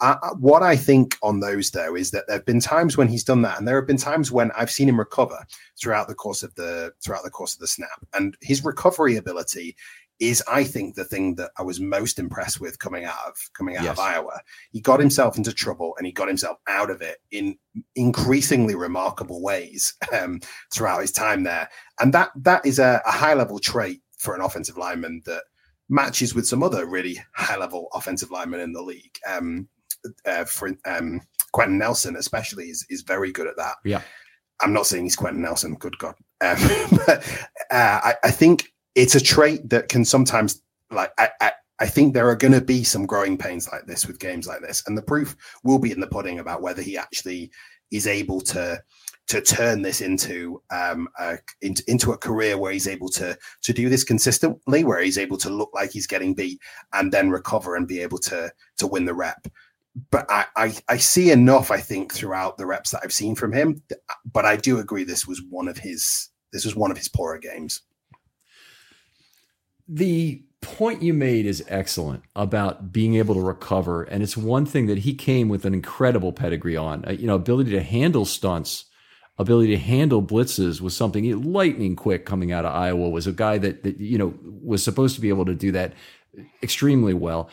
[0.00, 3.24] Uh, what I think on those though is that there have been times when he's
[3.24, 5.44] done that, and there have been times when I've seen him recover
[5.78, 9.76] throughout the course of the throughout the course of the snap, and his recovery ability
[10.20, 13.76] is I think the thing that I was most impressed with coming out of coming
[13.76, 13.92] out yes.
[13.92, 14.40] of Iowa.
[14.70, 17.56] He got himself into trouble and he got himself out of it in
[17.96, 20.40] increasingly remarkable ways um,
[20.72, 21.68] throughout his time there,
[22.00, 25.42] and that that is a, a high level trait for an offensive lineman that
[25.88, 29.18] matches with some other really high level offensive linemen in the league.
[29.26, 29.68] Um,
[30.24, 31.20] uh, for um,
[31.52, 33.76] Quenton Nelson, especially, is is very good at that.
[33.84, 34.02] Yeah.
[34.62, 36.14] I'm not saying he's Quenton Nelson, good God.
[36.42, 36.58] Um,
[37.06, 37.26] but
[37.70, 42.12] uh, I, I, think it's a trait that can sometimes like I, I, I think
[42.12, 44.96] there are going to be some growing pains like this with games like this, and
[44.96, 47.50] the proof will be in the pudding about whether he actually
[47.90, 48.80] is able to
[49.26, 53.72] to turn this into um a, into, into a career where he's able to to
[53.72, 56.60] do this consistently, where he's able to look like he's getting beat
[56.92, 59.46] and then recover and be able to to win the rep.
[60.10, 63.52] But I, I, I see enough, I think, throughout the reps that I've seen from
[63.52, 63.82] him.
[64.32, 67.38] But I do agree this was one of his this was one of his poorer
[67.38, 67.82] games
[69.92, 74.86] the point you made is excellent about being able to recover and it's one thing
[74.86, 78.84] that he came with an incredible pedigree on uh, you know ability to handle stunts
[79.38, 83.56] ability to handle blitzes was something lightning quick coming out of iowa was a guy
[83.56, 85.94] that, that you know was supposed to be able to do that
[86.62, 87.50] extremely well.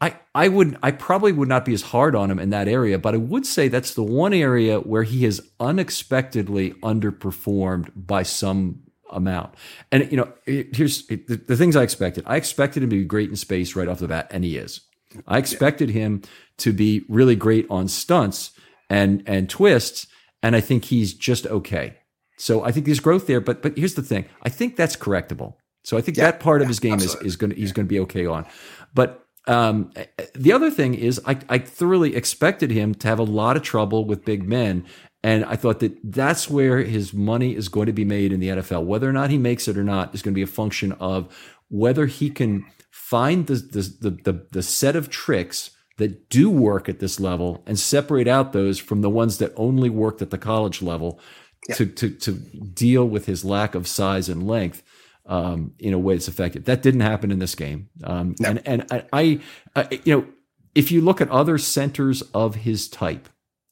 [0.00, 2.98] I, I would I probably would not be as hard on him in that area,
[2.98, 8.82] but I would say that's the one area where he has unexpectedly underperformed by some
[9.10, 9.54] amount.
[9.90, 12.24] And you know, here's the, the, things I expected.
[12.26, 14.80] I expected him to be great in space right off the bat, and he is.
[15.26, 16.22] I expected him
[16.58, 18.52] to be really great on stunts
[18.88, 20.06] and and twists,
[20.42, 21.96] and I think he's just okay.
[22.38, 24.26] So I think there's growth there, but but here's the thing.
[24.42, 25.54] I think that's correctable.
[25.84, 27.26] So I think yeah, that part yeah, of his game absolutely.
[27.26, 28.46] is is going he's going to be okay on.
[28.94, 29.92] But um,
[30.34, 34.04] the other thing is, I, I thoroughly expected him to have a lot of trouble
[34.04, 34.86] with big men,
[35.22, 38.48] and I thought that that's where his money is going to be made in the
[38.48, 38.84] NFL.
[38.84, 41.28] Whether or not he makes it or not is going to be a function of
[41.68, 47.00] whether he can find the, the, the, the, set of tricks that do work at
[47.00, 50.80] this level and separate out those from the ones that only worked at the college
[50.80, 51.20] level
[51.68, 51.74] yeah.
[51.74, 54.82] to, to, to deal with his lack of size and length.
[55.26, 56.64] Um, in a way that's effective.
[56.64, 57.88] That didn't happen in this game.
[58.02, 58.48] Um, no.
[58.48, 59.40] And and I, I,
[59.76, 60.26] I, you know,
[60.74, 63.28] if you look at other centers of his type,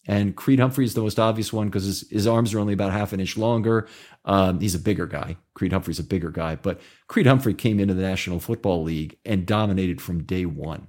[0.09, 2.93] and Creed Humphrey is the most obvious one because his, his arms are only about
[2.93, 3.87] half an inch longer.
[4.25, 5.37] Um, he's a bigger guy.
[5.53, 9.47] Creed Humphrey's a bigger guy, but Creed Humphrey came into the National Football League and
[9.47, 10.89] dominated from day one.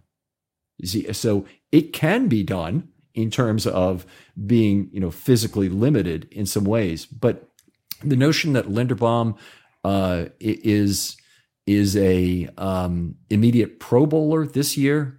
[1.11, 4.05] So it can be done in terms of
[4.47, 7.05] being, you know, physically limited in some ways.
[7.05, 7.49] But
[8.01, 9.37] the notion that Linderbaum
[9.83, 11.17] uh, is
[11.67, 15.18] is a um, immediate Pro Bowler this year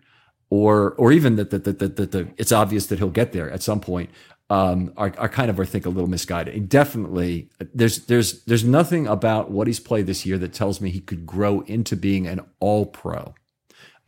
[0.50, 3.80] or or even that that that that, it's obvious that he'll get there at some
[3.80, 4.10] point
[4.50, 6.68] um, are, are kind of I think a little misguided.
[6.68, 11.00] definitely, there's there's there's nothing about what he's played this year that tells me he
[11.00, 13.34] could grow into being an All Pro.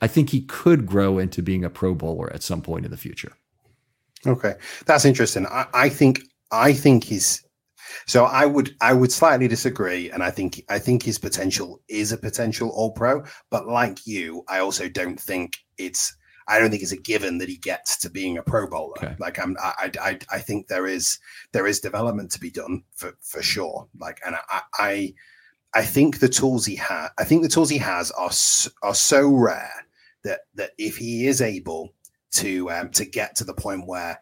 [0.01, 2.97] I think he could grow into being a Pro Bowler at some point in the
[2.97, 3.33] future.
[4.27, 5.47] Okay, that's interesting.
[5.47, 7.45] I, I think I think he's
[8.07, 12.11] so I would I would slightly disagree, and I think I think his potential is
[12.11, 13.23] a potential All Pro.
[13.49, 16.17] But like you, I also don't think it's
[16.49, 18.99] I don't think it's a given that he gets to being a Pro Bowler.
[18.99, 19.17] Okay.
[19.19, 21.19] Like I'm, I, I, I think there is
[21.53, 23.89] there is development to be done for for sure.
[23.99, 25.15] Like, and I, I,
[25.75, 28.31] I think the tools he has, I think the tools he has are
[28.83, 29.87] are so rare
[30.25, 31.95] that that if he is able
[32.33, 34.21] to um, to get to the point where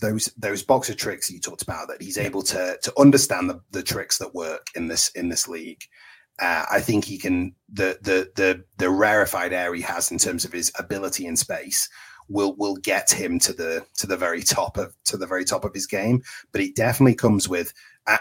[0.00, 3.82] those those boxer tricks you talked about that he's able to to understand the, the
[3.82, 5.82] tricks that work in this in this league
[6.38, 10.44] uh, I think he can the the the the rarefied air he has in terms
[10.44, 11.88] of his ability in space
[12.28, 15.64] will will get him to the to the very top of to the very top
[15.64, 16.22] of his game.
[16.52, 17.72] But it definitely comes with,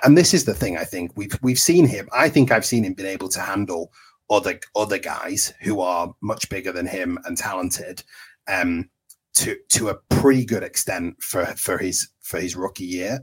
[0.04, 0.78] and this is the thing.
[0.78, 2.08] I think we've we've seen him.
[2.14, 3.92] I think I've seen him been able to handle
[4.30, 8.04] other other guys who are much bigger than him and talented.
[8.48, 8.90] Um,
[9.36, 13.20] to to a pretty good extent for for his for his rookie year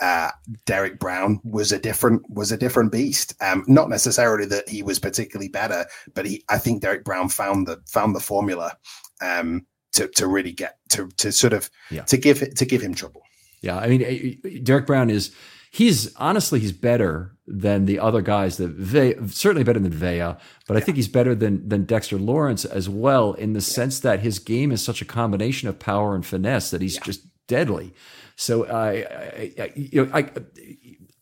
[0.00, 0.30] uh,
[0.66, 3.34] Derrick Brown was a different was a different beast.
[3.40, 7.66] Um, not necessarily that he was particularly better, but he I think Derrick Brown found
[7.66, 8.76] the found the formula
[9.20, 12.02] um, to to really get to to sort of yeah.
[12.02, 13.22] to give to give him trouble.
[13.62, 15.34] Yeah, I mean Derrick Brown is
[15.70, 20.34] he's honestly he's better than the other guys that Ve, certainly better than Vea,
[20.66, 24.20] but I think he's better than than Dexter Lawrence as well in the sense that
[24.20, 27.94] his game is such a combination of power and finesse that he's just deadly.
[28.36, 30.30] So I, I, I you know I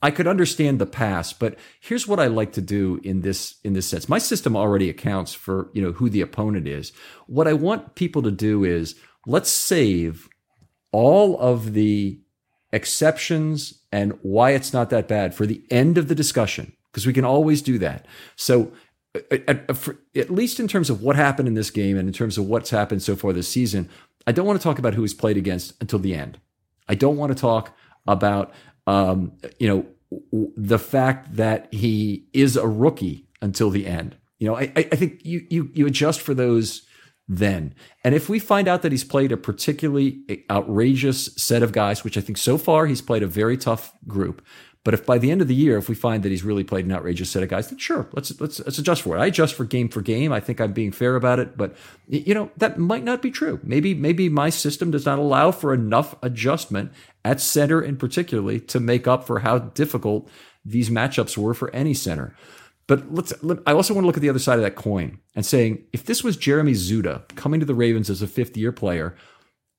[0.02, 3.72] I could understand the past, but here's what I like to do in this in
[3.72, 4.08] this sense.
[4.08, 6.92] My system already accounts for you know who the opponent is.
[7.26, 8.96] What I want people to do is
[9.26, 10.28] let's save
[10.92, 12.20] all of the
[12.72, 17.12] exceptions and why it's not that bad for the end of the discussion because we
[17.12, 18.06] can always do that.
[18.36, 18.72] So
[19.30, 22.46] at, at, least in terms of what happened in this game and in terms of
[22.46, 23.88] what's happened so far this season,
[24.26, 26.38] I don't want to talk about who he's played against until the end.
[26.88, 27.76] I don't want to talk
[28.06, 28.52] about
[28.86, 29.86] um, you know
[30.56, 34.16] the fact that he is a rookie until the end.
[34.38, 36.86] You know, I, I think you, you, you adjust for those
[37.28, 37.74] then.
[38.02, 42.18] And if we find out that he's played a particularly outrageous set of guys, which
[42.18, 44.44] I think so far he's played a very tough group,
[44.84, 46.84] but if by the end of the year, if we find that he's really played
[46.84, 49.20] an outrageous set of guys, then sure, let's let's let's adjust for it.
[49.20, 50.30] I adjust for game for game.
[50.30, 51.74] I think I'm being fair about it, but
[52.06, 53.58] you know that might not be true.
[53.62, 56.92] Maybe maybe my system does not allow for enough adjustment
[57.24, 60.28] at center, in particularly, to make up for how difficult
[60.66, 62.36] these matchups were for any center.
[62.86, 63.32] But let's.
[63.42, 65.82] Let, I also want to look at the other side of that coin and saying
[65.94, 69.16] if this was Jeremy Zuttah coming to the Ravens as a fifth year player,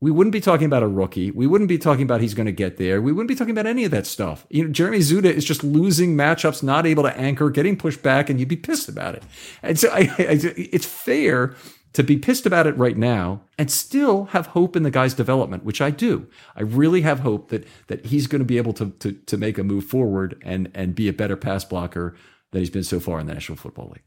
[0.06, 1.32] we wouldn't be talking about a rookie.
[1.32, 3.02] We wouldn't be talking about he's going to get there.
[3.02, 4.46] We wouldn't be talking about any of that stuff.
[4.52, 8.30] You know, Jeremy Zuttah is just losing matchups, not able to anchor, getting pushed back,
[8.30, 9.24] and you'd be pissed about it.
[9.64, 11.56] And so I, I, it's fair
[11.94, 15.64] to be pissed about it right now and still have hope in the guy's development,
[15.64, 16.28] which I do.
[16.56, 19.58] I really have hope that that he's going to be able to to, to make
[19.58, 22.16] a move forward and and be a better pass blocker
[22.52, 24.05] than he's been so far in the National Football League.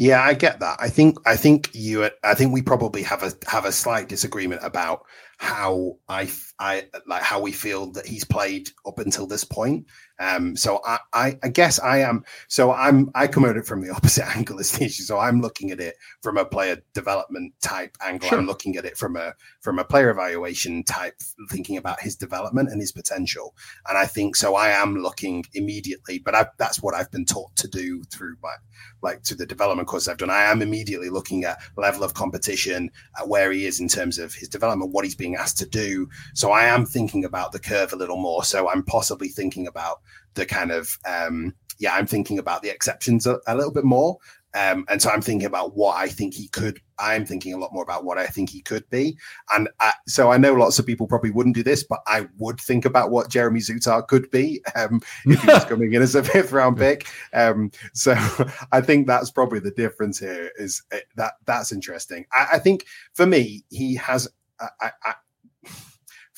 [0.00, 0.76] Yeah, I get that.
[0.78, 4.60] I think I think you I think we probably have a have a slight disagreement
[4.62, 5.04] about
[5.38, 6.30] how I
[6.60, 9.86] I like how we feel that he's played up until this point.
[10.20, 12.24] Um, so I, I, I guess I am.
[12.48, 15.02] So I'm I come at it from the opposite angle as Tisha.
[15.02, 18.28] So I'm looking at it from a player development type angle.
[18.28, 18.38] Sure.
[18.38, 21.14] I'm looking at it from a from a player evaluation type,
[21.50, 23.54] thinking about his development and his potential.
[23.88, 24.56] And I think so.
[24.56, 28.54] I am looking immediately, but I, that's what I've been taught to do through my
[29.02, 30.30] like to the development course I've done.
[30.30, 34.34] I am immediately looking at level of competition, at where he is in terms of
[34.34, 36.08] his development, what he's being asked to do.
[36.34, 38.44] So I am thinking about the curve a little more.
[38.44, 40.00] So I'm possibly thinking about
[40.34, 44.18] the kind of um, yeah, I'm thinking about the exceptions a, a little bit more.
[44.54, 46.80] Um, and so I'm thinking about what I think he could.
[46.98, 49.16] I'm thinking a lot more about what I think he could be.
[49.54, 52.58] And I, so I know lots of people probably wouldn't do this, but I would
[52.58, 56.24] think about what Jeremy Zuttah could be um, if he was coming in as a
[56.24, 57.06] fifth round pick.
[57.34, 58.16] Um, so
[58.72, 60.50] I think that's probably the difference here.
[60.56, 62.24] Is uh, that that's interesting.
[62.32, 64.28] I, I think for me, he has.
[64.60, 65.14] I, I,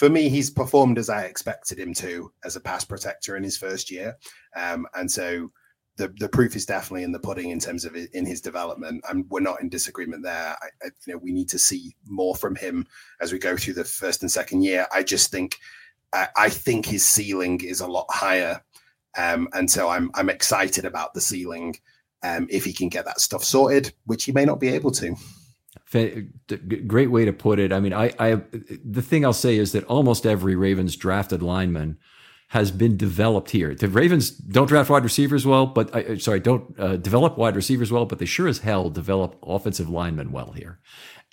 [0.00, 3.58] for me, he's performed as I expected him to as a pass protector in his
[3.58, 4.16] first year,
[4.56, 5.52] um, and so
[5.98, 9.26] the the proof is definitely in the pudding in terms of in his development, and
[9.28, 10.56] we're not in disagreement there.
[10.62, 12.86] I, I, you know, we need to see more from him
[13.20, 14.86] as we go through the first and second year.
[14.90, 15.58] I just think,
[16.14, 18.58] I, I think his ceiling is a lot higher,
[19.18, 21.76] um, and so I'm I'm excited about the ceiling
[22.22, 25.14] um, if he can get that stuff sorted, which he may not be able to.
[26.86, 27.72] Great way to put it.
[27.72, 28.40] I mean, I, I,
[28.84, 31.98] the thing I'll say is that almost every Ravens drafted lineman
[32.48, 33.74] has been developed here.
[33.74, 37.90] The Ravens don't draft wide receivers well, but uh, sorry, don't uh, develop wide receivers
[37.92, 40.80] well, but they sure as hell develop offensive linemen well here,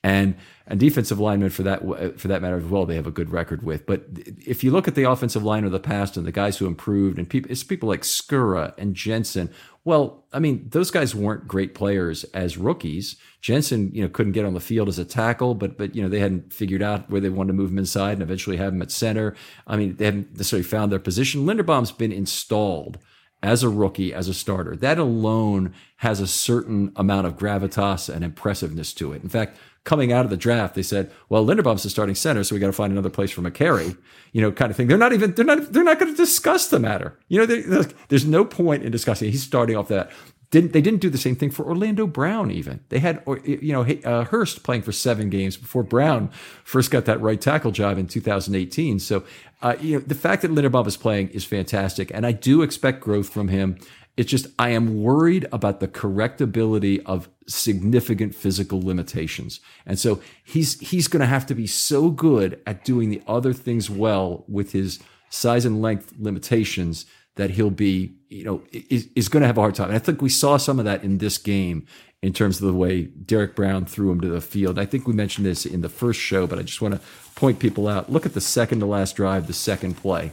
[0.03, 0.35] and
[0.67, 1.81] and defensive linemen for that
[2.19, 2.85] for that matter as well.
[2.85, 3.85] They have a good record with.
[3.87, 4.05] But
[4.45, 7.17] if you look at the offensive line of the past and the guys who improved,
[7.17, 9.51] and people, it's people like Skura and Jensen
[9.87, 13.15] well, I mean, those guys weren't great players as rookies.
[13.41, 16.09] Jensen, you know, couldn't get on the field as a tackle, but but you know
[16.09, 18.81] they hadn't figured out where they wanted to move him inside and eventually have him
[18.81, 19.35] at center.
[19.67, 21.45] I mean, they haven't necessarily found their position.
[21.45, 22.97] Linderbaum's been installed
[23.43, 24.75] as a rookie, as a starter.
[24.75, 29.21] That alone has a certain amount of gravitas and impressiveness to it.
[29.21, 32.55] In fact, coming out of the draft, they said, "Well, Linderbaum's the starting center, so
[32.55, 33.95] we got to find another place for Mekari,"
[34.33, 34.87] you know, kind of thing.
[34.87, 37.17] They're not even they're not they're not going to discuss the matter.
[37.27, 39.27] You know, there's no point in discussing.
[39.27, 39.31] It.
[39.31, 40.09] He's starting off that.
[40.49, 42.51] Didn't they didn't do the same thing for Orlando Brown?
[42.51, 46.29] Even they had you know uh, Hurst playing for seven games before Brown
[46.63, 48.99] first got that right tackle job in 2018.
[48.99, 49.23] So
[49.61, 53.01] uh, you know the fact that Linderbaum is playing is fantastic, and I do expect
[53.01, 53.77] growth from him.
[54.15, 59.59] It's just I am worried about the correctability of significant physical limitations.
[59.85, 63.53] And so he's he's going to have to be so good at doing the other
[63.53, 67.05] things well with his size and length limitations
[67.37, 69.87] that he'll be, you know, is, is going to have a hard time.
[69.87, 71.85] And I think we saw some of that in this game
[72.21, 74.77] in terms of the way Derrick Brown threw him to the field.
[74.77, 77.01] I think we mentioned this in the first show, but I just want to
[77.35, 78.11] point people out.
[78.11, 80.31] Look at the second to last drive, the second play.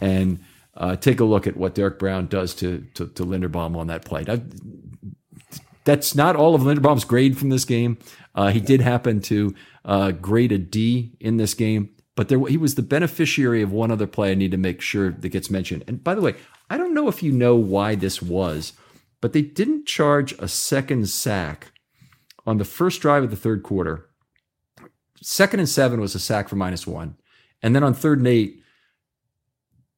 [0.00, 0.40] And
[0.76, 4.04] uh, take a look at what Derrick Brown does to to, to Linderbaum on that
[4.04, 4.24] play.
[4.24, 4.40] Now,
[5.84, 7.98] that's not all of Linderbaum's grade from this game.
[8.34, 9.54] Uh, he did happen to
[9.84, 13.90] uh, grade a D in this game, but there he was the beneficiary of one
[13.90, 15.84] other play I need to make sure that gets mentioned.
[15.86, 16.34] And by the way,
[16.70, 18.72] I don't know if you know why this was,
[19.20, 21.72] but they didn't charge a second sack
[22.46, 24.08] on the first drive of the third quarter.
[25.22, 27.16] Second and seven was a sack for minus one.
[27.62, 28.60] And then on third and eight,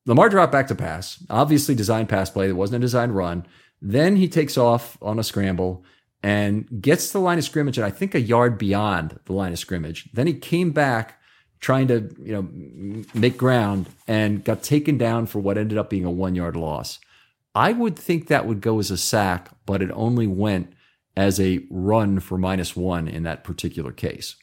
[0.06, 2.48] Lamar dropped back to pass, obviously designed pass play.
[2.48, 3.44] It wasn't a designed run.
[3.82, 5.84] Then he takes off on a scramble
[6.22, 9.52] and gets to the line of scrimmage, and I think a yard beyond the line
[9.52, 10.08] of scrimmage.
[10.12, 11.15] Then he came back
[11.60, 16.04] trying to, you know, make ground and got taken down for what ended up being
[16.04, 16.98] a one yard loss.
[17.54, 20.72] I would think that would go as a sack, but it only went
[21.16, 24.36] as a run for minus one in that particular case.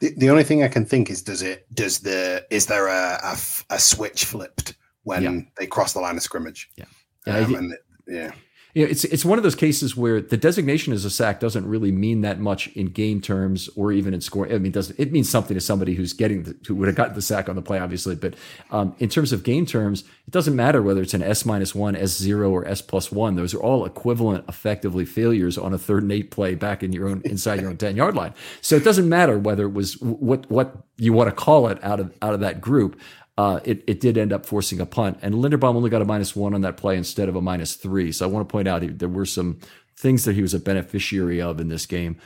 [0.00, 3.18] The, the only thing I can think is does it does the is there a
[3.22, 3.36] a,
[3.70, 4.74] a switch flipped
[5.04, 5.40] when yeah.
[5.58, 6.68] they cross the line of scrimmage?
[6.76, 6.84] Yeah,
[7.26, 7.74] um, and,
[8.06, 8.32] yeah
[8.74, 11.66] you know, it's it's one of those cases where the designation as a sack doesn't
[11.66, 14.46] really mean that much in game terms or even in score.
[14.46, 16.96] I mean, it doesn't it means something to somebody who's getting the, who would have
[16.96, 18.14] gotten the sack on the play, obviously.
[18.14, 18.34] But
[18.70, 21.94] um, in terms of game terms, it doesn't matter whether it's an S minus one,
[21.94, 23.36] S zero, or S plus one.
[23.36, 27.08] Those are all equivalent, effectively failures on a third and eight play back in your
[27.08, 28.32] own inside your own ten yard line.
[28.62, 32.00] So it doesn't matter whether it was what what you want to call it out
[32.00, 32.98] of out of that group
[33.38, 35.18] uh, it, it did end up forcing a punt.
[35.22, 38.12] And Linderbaum only got a minus one on that play instead of a minus three.
[38.12, 39.58] So I want to point out there were some
[39.96, 42.18] things that he was a beneficiary of in this game.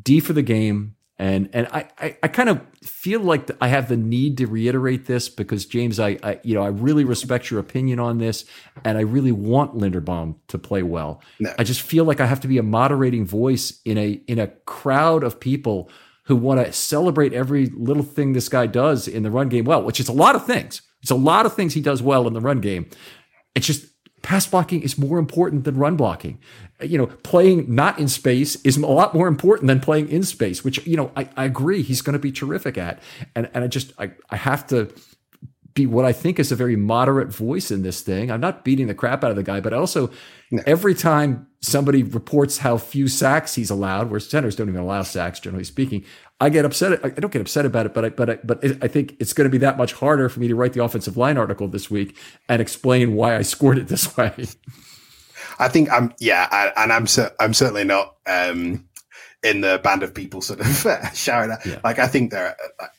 [0.00, 0.96] D for the game.
[1.18, 5.04] And and I, I, I kind of feel like I have the need to reiterate
[5.04, 8.46] this because James, I, I you know I really respect your opinion on this,
[8.86, 11.20] and I really want Linderbaum to play well.
[11.38, 11.52] No.
[11.58, 14.46] I just feel like I have to be a moderating voice in a in a
[14.46, 15.90] crowd of people
[16.24, 19.82] who want to celebrate every little thing this guy does in the run game well,
[19.82, 20.82] which is a lot of things.
[21.02, 22.88] It's a lot of things he does well in the run game.
[23.54, 23.86] It's just
[24.22, 26.38] pass blocking is more important than run blocking.
[26.80, 30.22] Uh, you know, playing not in space is a lot more important than playing in
[30.22, 33.02] space, which, you know, I, I agree he's going to be terrific at.
[33.34, 34.92] And, and I just, I, I have to
[35.74, 38.30] be what I think is a very moderate voice in this thing.
[38.30, 40.10] I'm not beating the crap out of the guy, but also
[40.50, 40.62] no.
[40.66, 45.38] every time somebody reports how few sacks he's allowed, where centers don't even allow sacks,
[45.40, 46.04] generally speaking,
[46.40, 47.04] I get upset.
[47.04, 49.44] I don't get upset about it, but I, but I, but I think it's going
[49.44, 52.16] to be that much harder for me to write the offensive line article this week
[52.48, 54.32] and explain why I scored it this way.
[55.58, 57.06] I think I'm yeah, I, and I'm
[57.38, 58.88] I'm certainly not um,
[59.42, 60.66] in the band of people sort of
[61.14, 61.56] shouting.
[61.66, 61.80] Yeah.
[61.84, 62.56] Like I think there,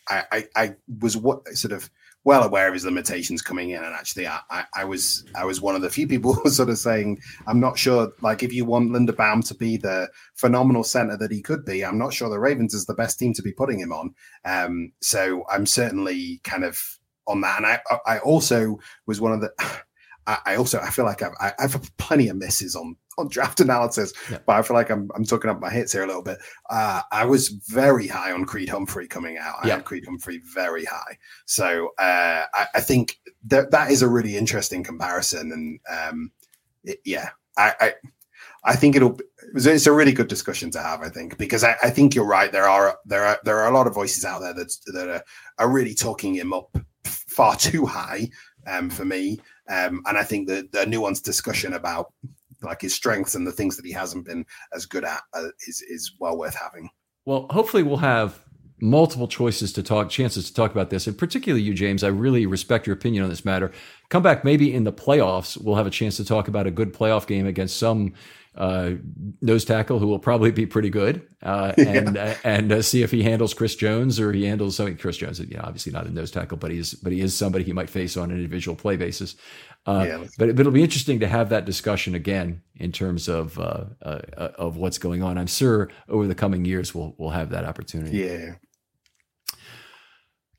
[0.07, 1.89] I, I I was what sort of
[2.23, 5.61] well aware of his limitations coming in, and actually, I, I, I, was I was
[5.61, 8.11] one of the few people sort of saying, I'm not sure.
[8.21, 11.97] Like, if you want Linderbaum to be the phenomenal center that he could be, I'm
[11.97, 14.13] not sure the Ravens is the best team to be putting him on.
[14.45, 16.79] Um, so I'm certainly kind of
[17.27, 19.51] on that, and I I also was one of the.
[20.27, 24.39] I also I feel like I've, I've plenty of misses on on draft analysis, yeah.
[24.45, 26.39] but I feel like I'm I'm talking up my hits here a little bit.
[26.69, 29.55] Uh, I was very high on Creed Humphrey coming out.
[29.61, 29.75] I yeah.
[29.75, 34.37] had Creed Humphrey very high, so uh, I, I, think that that is a really
[34.37, 36.31] interesting comparison, and um,
[36.83, 37.93] it, yeah, I, I,
[38.63, 39.19] I think it'll
[39.55, 41.01] it's a really good discussion to have.
[41.01, 42.51] I think because I, I, think you're right.
[42.51, 45.23] There are there are there are a lot of voices out there that that are,
[45.57, 48.29] are really talking him up far too high
[48.67, 49.39] um, for me.
[49.69, 52.13] Um, and I think that the nuanced discussion about
[52.61, 55.81] like his strengths and the things that he hasn't been as good at uh, is
[55.81, 56.89] is well worth having.
[57.25, 58.43] Well, hopefully we'll have
[58.81, 62.03] multiple choices to talk, chances to talk about this, and particularly you, James.
[62.03, 63.71] I really respect your opinion on this matter.
[64.09, 65.61] Come back maybe in the playoffs.
[65.61, 68.13] We'll have a chance to talk about a good playoff game against some
[68.55, 68.91] uh,
[69.41, 72.23] nose tackle who will probably be pretty good, uh, and yeah.
[72.23, 74.97] uh, and uh, see if he handles Chris Jones or he handles something.
[74.97, 77.35] Chris Jones, you know, obviously not a nose tackle, but he is but he is
[77.35, 79.35] somebody he might face on an individual play basis.
[79.85, 83.57] Uh, yeah, but, but it'll be interesting to have that discussion again in terms of
[83.57, 85.37] uh, of what's going on.
[85.37, 88.17] I'm sure over the coming years we'll we'll have that opportunity.
[88.17, 88.55] Yeah.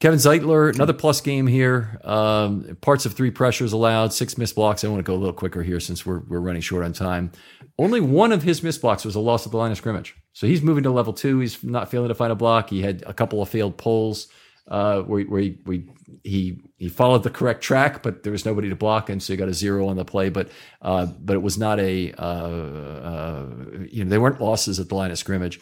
[0.03, 2.01] Kevin Zeitler, another plus game here.
[2.03, 4.83] Um, parts of three pressures allowed, six missed blocks.
[4.83, 7.31] I want to go a little quicker here since we're, we're running short on time.
[7.79, 10.17] Only one of his missed blocks was a loss at the line of scrimmage.
[10.33, 11.39] So he's moving to level two.
[11.39, 12.69] He's not failing to find a block.
[12.69, 14.27] He had a couple of failed pulls
[14.67, 15.89] uh, where, where he, we,
[16.25, 19.37] he he followed the correct track, but there was nobody to block, and so he
[19.37, 20.31] got a zero on the play.
[20.31, 20.51] But
[20.81, 23.47] uh, but it was not a uh, uh
[23.89, 25.61] you know they weren't losses at the line of scrimmage.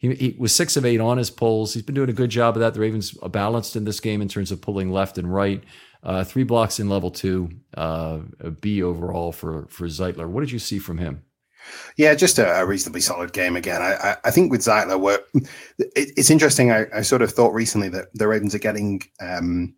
[0.00, 1.74] He, he, was six of eight on his pulls.
[1.74, 2.74] He's been doing a good job of that.
[2.74, 5.62] The Ravens are balanced in this game in terms of pulling left and right.
[6.02, 8.20] Uh, three blocks in level two, uh,
[8.60, 10.26] B overall for for Zeitler.
[10.26, 11.22] What did you see from him?
[11.98, 13.82] Yeah, just a, a reasonably solid game again.
[13.82, 15.44] I, I, I think with Zeitler, it,
[15.94, 16.72] it's interesting.
[16.72, 19.74] I, I, sort of thought recently that the Ravens are getting um,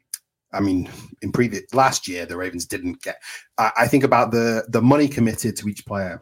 [0.53, 0.89] I mean,
[1.23, 3.17] in previous last year, the Ravens didn't get.
[3.59, 6.21] I, I think about the the money committed to each player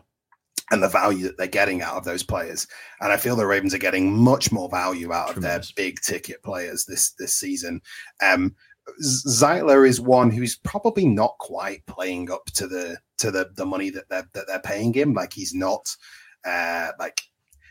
[0.71, 2.66] and the value that they're getting out of those players.
[3.01, 5.71] And I feel the Ravens are getting much more value out Tremendous.
[5.71, 7.81] of their big ticket players this this season.
[8.23, 8.55] Um,
[9.03, 13.91] Zeitler is one who's probably not quite playing up to the to the the money
[13.91, 15.14] that they're that they're paying him.
[15.14, 15.95] Like he's not
[16.45, 17.21] uh, like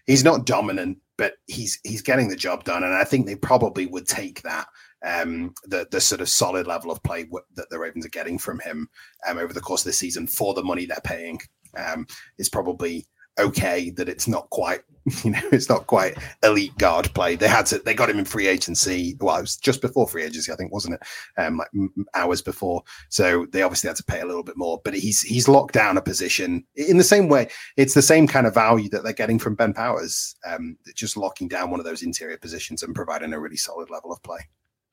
[0.06, 2.84] he's not dominant, but he's he's getting the job done.
[2.84, 4.68] And I think they probably would take that
[5.06, 8.38] um, the the sort of solid level of play w- that the Ravens are getting
[8.38, 8.90] from him
[9.28, 11.40] um, over the course of the season for the money they're paying
[11.78, 12.06] um,
[12.38, 13.08] is probably
[13.40, 14.82] okay that it's not quite
[15.24, 17.36] you know it's not quite elite guard play.
[17.36, 20.24] They had to they got him in free agency well it was just before free
[20.24, 21.02] agency i think wasn't it?
[21.42, 21.70] Um like
[22.14, 22.84] hours before.
[23.10, 25.98] So they obviously had to pay a little bit more but he's he's locked down
[25.98, 29.40] a position in the same way it's the same kind of value that they're getting
[29.40, 33.40] from ben powers um just locking down one of those interior positions and providing a
[33.40, 34.40] really solid level of play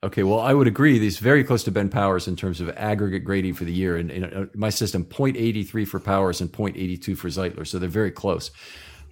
[0.03, 0.99] Okay, well, I would agree.
[0.99, 3.97] He's very close to Ben Powers in terms of aggregate grading for the year.
[3.97, 7.65] And in, in uh, my system, 0.83 for Powers and 0.82 for Zeitler.
[7.65, 8.51] So they're very close.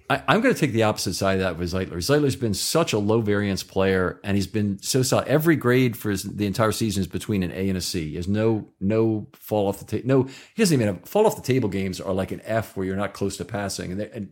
[0.08, 1.96] I, am going to take the opposite side of that with Zeitler.
[1.96, 5.26] Zeitler's been such a low variance player, and he's been so solid.
[5.26, 8.10] Every grade for his, the entire season is between an A and a C.
[8.10, 10.06] He has no no fall off the table.
[10.06, 12.86] No, he doesn't even have fall off the table games are like an F where
[12.86, 13.90] you're not close to passing.
[13.90, 14.30] And, they, and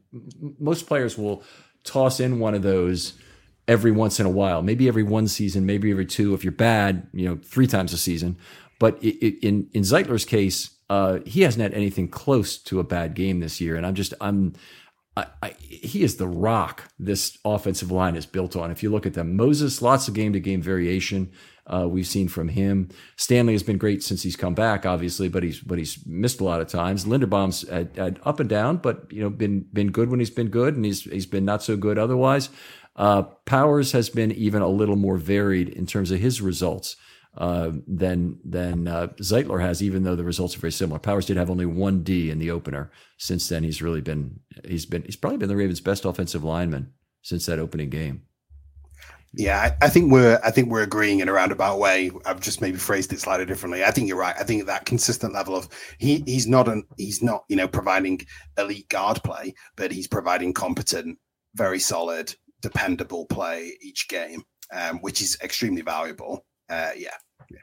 [0.60, 1.42] most players will
[1.82, 3.14] toss in one of those
[3.66, 6.34] every once in a while, maybe every one season, maybe every two.
[6.34, 8.36] If you're bad, you know, three times a season.
[8.78, 12.84] But it, it, in in Zeitler's case, uh, he hasn't had anything close to a
[12.84, 14.54] bad game this year, and I'm just I'm.
[15.16, 18.72] I, I, he is the rock this offensive line is built on.
[18.72, 21.30] If you look at them, Moses, lots of game to game variation
[21.66, 22.88] uh, we've seen from him.
[23.16, 26.44] Stanley has been great since he's come back, obviously, but he's but he's missed a
[26.44, 27.04] lot of times.
[27.04, 30.48] Linderbaum's had, had up and down, but you know been been good when he's been
[30.48, 32.50] good, and he's he's been not so good otherwise.
[32.96, 36.96] Uh, Powers has been even a little more varied in terms of his results
[37.36, 41.00] uh, than than uh, Zeitler has, even though the results are very similar.
[41.00, 42.92] Powers did have only one D in the opener.
[43.18, 46.92] Since then, he's really been he's been he's probably been the Ravens' best offensive lineman
[47.22, 48.22] since that opening game.
[49.36, 52.12] Yeah, I, I, think we're I think we're agreeing in a roundabout way.
[52.24, 53.82] I've just maybe phrased it slightly differently.
[53.82, 54.36] I think you're right.
[54.38, 55.68] I think that consistent level of
[55.98, 58.20] he he's not an he's not you know providing
[58.56, 61.18] elite guard play, but he's providing competent,
[61.56, 62.32] very solid
[62.64, 64.42] dependable play each game,
[64.72, 66.46] um, which is extremely valuable.
[66.70, 67.10] Uh, yeah.
[67.50, 67.60] yeah.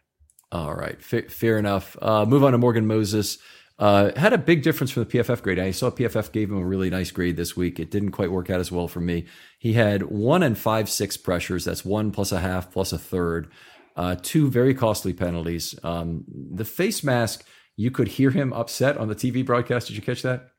[0.52, 0.98] All right.
[1.00, 1.98] F- fair enough.
[2.00, 3.40] Uh, move on to Morgan Moses.
[3.80, 5.58] Uh, had a big difference from the PFF grade.
[5.58, 7.80] I saw PFF gave him a really nice grade this week.
[7.80, 9.26] It didn't quite work out as well for me.
[9.58, 11.66] He had one and five six pressures.
[11.66, 13.52] That's one plus a half plus a third.
[13.96, 15.74] Uh, two very costly penalties.
[15.84, 17.44] Um, the face mask,
[17.76, 19.88] you could hear him upset on the TV broadcast.
[19.88, 20.51] Did you catch that?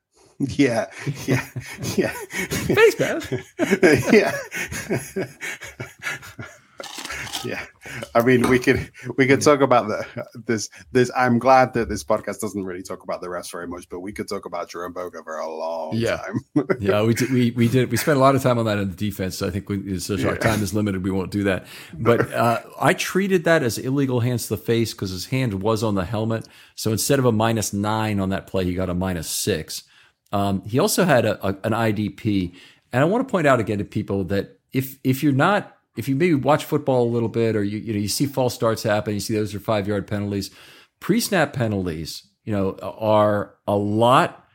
[0.49, 0.89] Yeah,
[1.25, 1.45] yeah,
[1.95, 2.11] yeah.
[2.11, 3.31] Face mask.
[4.11, 4.35] yeah.
[7.43, 7.65] yeah.
[8.15, 11.11] I mean, we could we could talk about the this this.
[11.15, 14.11] I'm glad that this podcast doesn't really talk about the refs very much, but we
[14.11, 16.17] could talk about Jerome Boger for a long yeah.
[16.17, 16.41] time.
[16.79, 18.89] yeah, we did, we we did we spent a lot of time on that in
[18.89, 19.37] the defense.
[19.37, 20.29] So I think we, so yeah.
[20.29, 21.03] our time is limited.
[21.03, 21.65] We won't do that.
[21.93, 25.83] But uh, I treated that as illegal hands to the face because his hand was
[25.83, 26.47] on the helmet.
[26.75, 29.83] So instead of a minus nine on that play, he got a minus six.
[30.33, 32.53] Um, he also had a, a, an IDP,
[32.91, 36.09] and I want to point out again to people that if if you're not if
[36.09, 38.83] you maybe watch football a little bit, or you you know you see false starts
[38.83, 40.49] happen, you see those are five yard penalties,
[40.99, 44.45] pre snap penalties, you know, are a lot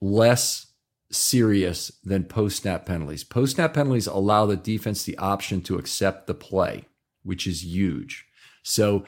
[0.00, 0.68] less
[1.10, 3.24] serious than post snap penalties.
[3.24, 6.86] Post snap penalties allow the defense the option to accept the play,
[7.24, 8.26] which is huge.
[8.62, 9.04] So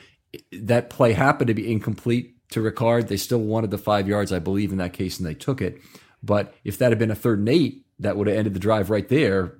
[0.50, 3.08] that play happened to be incomplete to Ricard.
[3.08, 5.80] They still wanted the five yards, I believe, in that case, and they took it.
[6.22, 8.90] But if that had been a third and eight, that would have ended the drive
[8.90, 9.56] right there.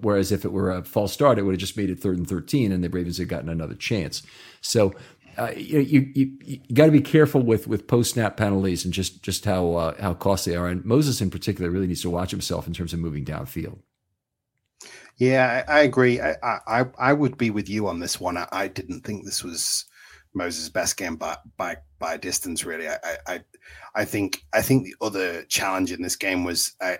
[0.00, 2.28] whereas if it were a false start, it would have just made it third and
[2.28, 4.22] 13, and the Ravens had gotten another chance.
[4.60, 4.94] So
[5.36, 8.94] uh, you, you, you, you got to be careful with, with post snap penalties and
[8.94, 10.68] just, just how, uh, how costly they are.
[10.68, 13.78] And Moses, in particular, really needs to watch himself in terms of moving downfield.
[15.16, 16.20] Yeah, I, I agree.
[16.20, 18.36] I, I, I would be with you on this one.
[18.36, 19.84] I, I didn't think this was
[20.34, 22.64] Moses' best game by by by distance.
[22.64, 23.40] Really, I, I
[23.94, 26.98] I think I think the other challenge in this game was I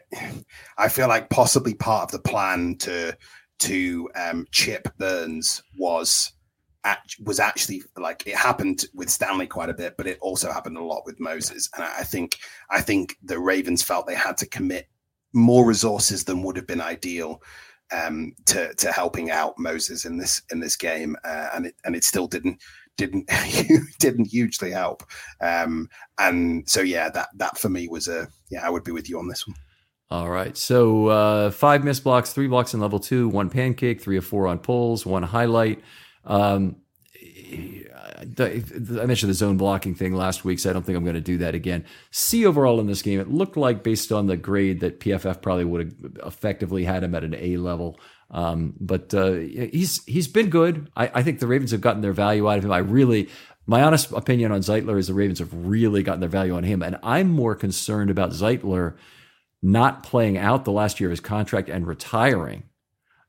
[0.79, 3.17] I feel like possibly part of the plan to
[3.61, 6.33] to um, chip Burns was
[6.85, 10.77] at, was actually like it happened with Stanley quite a bit, but it also happened
[10.77, 11.69] a lot with Moses.
[11.75, 12.39] And I think
[12.71, 14.89] I think the Ravens felt they had to commit
[15.33, 17.43] more resources than would have been ideal
[17.93, 21.97] um, to to helping out Moses in this in this game, uh, and it and
[21.97, 22.61] it still didn't
[22.97, 23.31] didn't
[23.99, 25.03] didn't hugely help.
[25.41, 25.89] Um,
[26.19, 29.19] and so yeah, that that for me was a yeah, I would be with you
[29.19, 29.57] on this one.
[30.11, 30.57] All right.
[30.57, 34.47] So uh, five missed blocks, three blocks in level two, one pancake, three or four
[34.47, 35.81] on pulls, one highlight.
[36.25, 36.77] Um,
[38.39, 41.21] I mentioned the zone blocking thing last week, so I don't think I'm going to
[41.21, 41.85] do that again.
[42.11, 45.65] C overall in this game, it looked like based on the grade that PFF probably
[45.65, 47.99] would have effectively had him at an A level.
[48.31, 50.91] Um, but uh, he's he's been good.
[50.97, 52.73] I, I, think the Ravens have gotten their value out of him.
[52.73, 53.29] I really,
[53.67, 56.83] my honest opinion on Zeitler is the Ravens have really gotten their value on him,
[56.83, 58.97] and I'm more concerned about Zeitler
[59.63, 62.65] not playing out the last year of his contract and retiring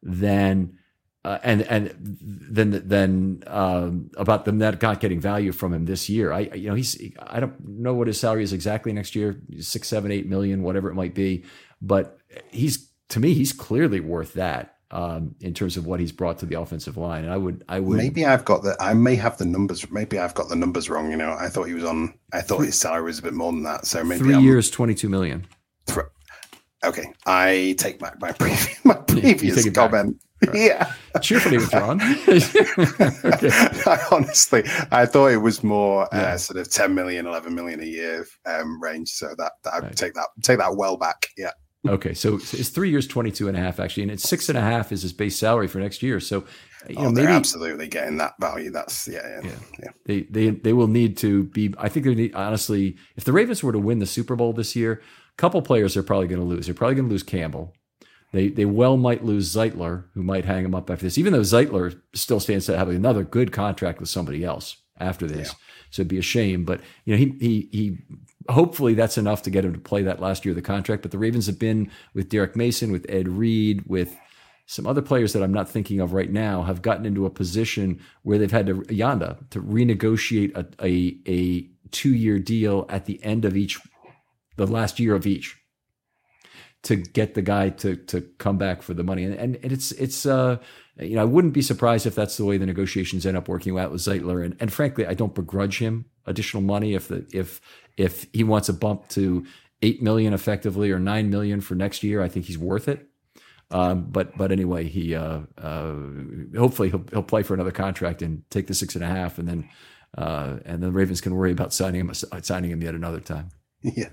[0.02, 0.78] than
[1.26, 6.32] uh, and and then then um, about them not getting value from him this year.
[6.32, 9.88] I you know he's I don't know what his salary is exactly next year six
[9.88, 11.44] seven eight million whatever it might be,
[11.82, 12.20] but
[12.52, 16.46] he's to me he's clearly worth that um, in terms of what he's brought to
[16.46, 17.24] the offensive line.
[17.24, 20.20] And I would I would maybe I've got the I may have the numbers maybe
[20.20, 21.12] I've got the numbers wrong.
[21.12, 23.52] You know I thought he was on I thought his salary was a bit more
[23.52, 23.86] than that.
[23.86, 25.46] So maybe 3 I'm, years twenty two million.
[25.88, 26.06] Th-
[26.84, 30.18] okay, I take back my previous my previous comment.
[30.46, 30.56] Right.
[30.56, 30.94] Yeah.
[31.22, 32.02] Cheerfully withdrawn.
[32.28, 33.50] okay.
[33.86, 36.34] I honestly, I thought it was more uh, yeah.
[36.34, 39.10] uh, sort of 10 million, 11 million a year um, range.
[39.10, 39.74] So that, that.
[39.74, 41.28] I'd take that, take that well back.
[41.38, 41.52] Yeah.
[41.88, 42.14] Okay.
[42.14, 44.04] So it's three years, 22 and a half actually.
[44.04, 46.20] And it's six and a half is his base salary for next year.
[46.20, 46.46] So,
[46.90, 48.72] you oh, know, maybe absolutely getting that value.
[48.72, 49.90] That's yeah, yeah, yeah, yeah.
[50.06, 53.64] They, they, they will need to be, I think they need, honestly, if the Ravens
[53.64, 56.48] were to win the Super Bowl this year, a couple players are probably going to
[56.48, 56.66] lose.
[56.68, 57.74] They're probably going to lose Campbell
[58.36, 61.40] they they well might lose Zeitler, who might hang him up after this, even though
[61.40, 65.48] Zeitler still stands to have another good contract with somebody else after this.
[65.48, 65.54] Yeah.
[65.92, 66.66] So it'd be a shame.
[66.66, 67.98] But you know, he he he
[68.50, 71.02] hopefully that's enough to get him to play that last year of the contract.
[71.02, 74.16] But the Ravens have been with Derrick Mason, with Ed Reed, with
[74.68, 78.02] some other players that I'm not thinking of right now have gotten into a position
[78.24, 83.24] where they've had to Yanda to renegotiate a a, a two year deal at the
[83.24, 83.80] end of each
[84.56, 85.58] the last year of each
[86.84, 89.24] to get the guy to to come back for the money.
[89.24, 90.58] And, and, it's it's uh
[91.00, 93.78] you know I wouldn't be surprised if that's the way the negotiations end up working
[93.78, 94.44] out with Zeitler.
[94.44, 97.62] And and frankly, I don't begrudge him additional money if the if
[97.98, 99.46] if he wants a bump to
[99.82, 102.22] eight million effectively or nine million for next year.
[102.22, 103.08] I think he's worth it.
[103.72, 105.96] Um, but but anyway, he uh, uh,
[106.56, 109.48] hopefully he'll he'll play for another contract and take the six and a half, and
[109.48, 109.70] then
[110.18, 113.50] uh, and then the Ravens can worry about signing him signing him yet another time.
[113.82, 114.10] Yeah.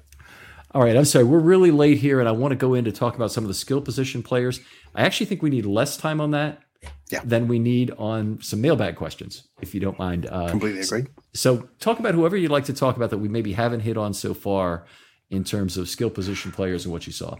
[0.74, 1.24] All right, I'm sorry.
[1.24, 3.49] We're really late here, and I want to go in to talk about some of
[3.49, 4.61] the skill position players.
[4.95, 6.62] I actually think we need less time on that
[7.11, 7.20] yeah.
[7.24, 10.26] than we need on some mailbag questions, if you don't mind.
[10.26, 11.07] Uh, Completely agree.
[11.35, 14.14] So, talk about whoever you'd like to talk about that we maybe haven't hit on
[14.14, 14.87] so far
[15.30, 17.37] in terms of skill position players and what you saw.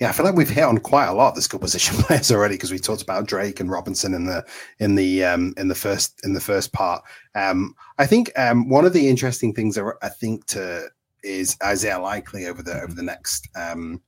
[0.00, 2.30] Yeah, I feel like we've hit on quite a lot of the skill position players
[2.30, 4.44] already because we talked about Drake and Robinson in the
[4.78, 7.02] in the um, in the first in the first part.
[7.34, 10.88] Um, I think um, one of the interesting things I think to
[11.22, 14.02] is Isaiah Likely over the over the next um,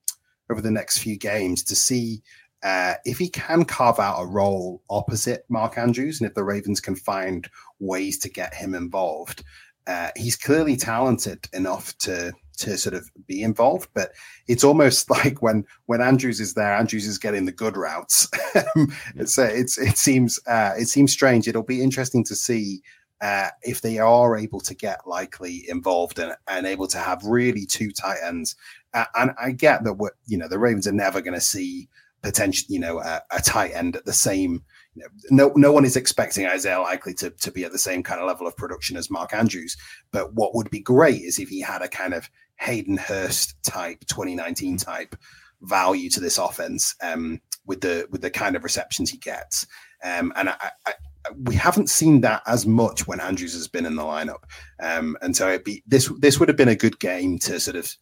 [0.50, 2.22] over the next few games to see
[2.62, 6.80] uh, if he can carve out a role opposite Mark Andrews, and if the Ravens
[6.80, 7.48] can find
[7.78, 9.44] ways to get him involved.
[9.86, 14.10] Uh, he's clearly talented enough to to sort of be involved, but
[14.48, 18.28] it's almost like when when Andrews is there, Andrews is getting the good routes.
[19.16, 21.48] it's uh, it's it seems uh, it seems strange.
[21.48, 22.82] It'll be interesting to see
[23.20, 27.66] uh, if they are able to get likely involved and, and able to have really
[27.66, 28.54] two tight ends.
[28.94, 31.88] Uh, and I get that what you know the Ravens are never going to see
[32.22, 34.62] potential, you know, a, a, tight end at the same.
[34.94, 38.02] You know, no, no one is expecting Isaiah likely to to be at the same
[38.02, 39.76] kind of level of production as Mark Andrews.
[40.10, 42.28] But what would be great is if he had a kind of
[42.60, 45.14] Hayden Hurst type, 2019 type
[45.62, 49.66] value to this offense um, with the with the kind of receptions he gets.
[50.02, 50.92] Um, and I, I,
[51.42, 54.44] we haven't seen that as much when Andrews has been in the lineup.
[54.80, 57.76] Um, and so it'd be this this would have been a good game to sort
[57.76, 57.94] of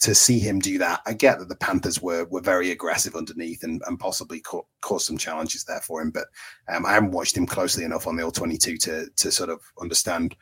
[0.00, 1.00] to see him do that.
[1.06, 4.42] I get that the Panthers were were very aggressive underneath and, and possibly
[4.80, 6.26] caused some challenges there for him, but
[6.68, 9.50] um, I haven't watched him closely enough on the all twenty two to to sort
[9.50, 10.36] of understand.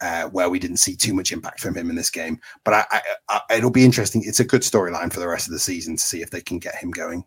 [0.00, 2.84] Uh, where we didn't see too much impact from him in this game, but I,
[2.90, 4.22] I, I, it'll be interesting.
[4.26, 6.58] It's a good storyline for the rest of the season to see if they can
[6.58, 7.24] get him going.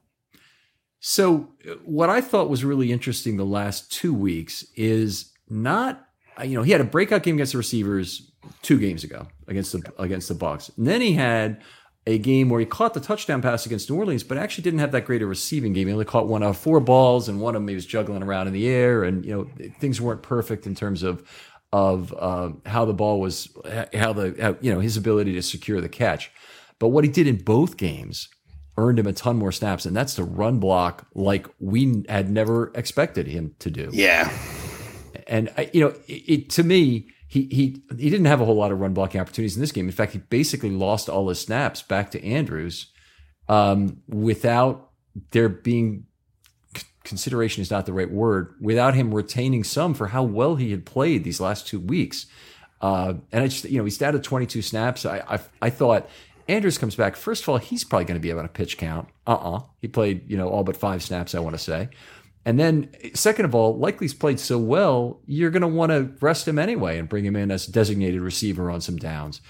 [0.99, 1.49] So,
[1.85, 6.06] what I thought was really interesting the last two weeks is not,
[6.43, 8.31] you know, he had a breakout game against the receivers
[8.61, 11.61] two games ago against the against the Bucs, and then he had
[12.07, 14.93] a game where he caught the touchdown pass against New Orleans, but actually didn't have
[14.93, 15.87] that great a receiving game.
[15.87, 18.23] He only caught one out of four balls, and one of them he was juggling
[18.23, 21.23] around in the air, and you know things weren't perfect in terms of
[21.73, 23.49] of uh, how the ball was,
[23.93, 26.31] how the how, you know his ability to secure the catch.
[26.79, 28.29] But what he did in both games
[28.77, 32.71] earned him a ton more snaps, and that's to run block like we had never
[32.75, 33.89] expected him to do.
[33.91, 34.31] Yeah,
[35.27, 38.71] and you know, it, it, to me, he he he didn't have a whole lot
[38.71, 39.85] of run blocking opportunities in this game.
[39.85, 42.87] In fact, he basically lost all his snaps back to Andrews
[43.49, 44.91] um, without
[45.31, 46.05] there being
[47.03, 50.85] consideration is not the right word without him retaining some for how well he had
[50.85, 52.25] played these last two weeks.
[52.81, 55.05] Uh, and I just, you know, he started 22 snaps.
[55.05, 56.09] I, I, I thought
[56.47, 57.15] Andrews comes back.
[57.15, 59.07] First of all, he's probably going to be about a pitch count.
[59.25, 59.55] Uh uh-uh.
[59.55, 61.89] uh He played, you know, all but five snaps, I want to say.
[62.47, 66.47] And then, second of all, likely's played so well, you're going to want to rest
[66.47, 69.41] him anyway and bring him in as designated receiver on some downs.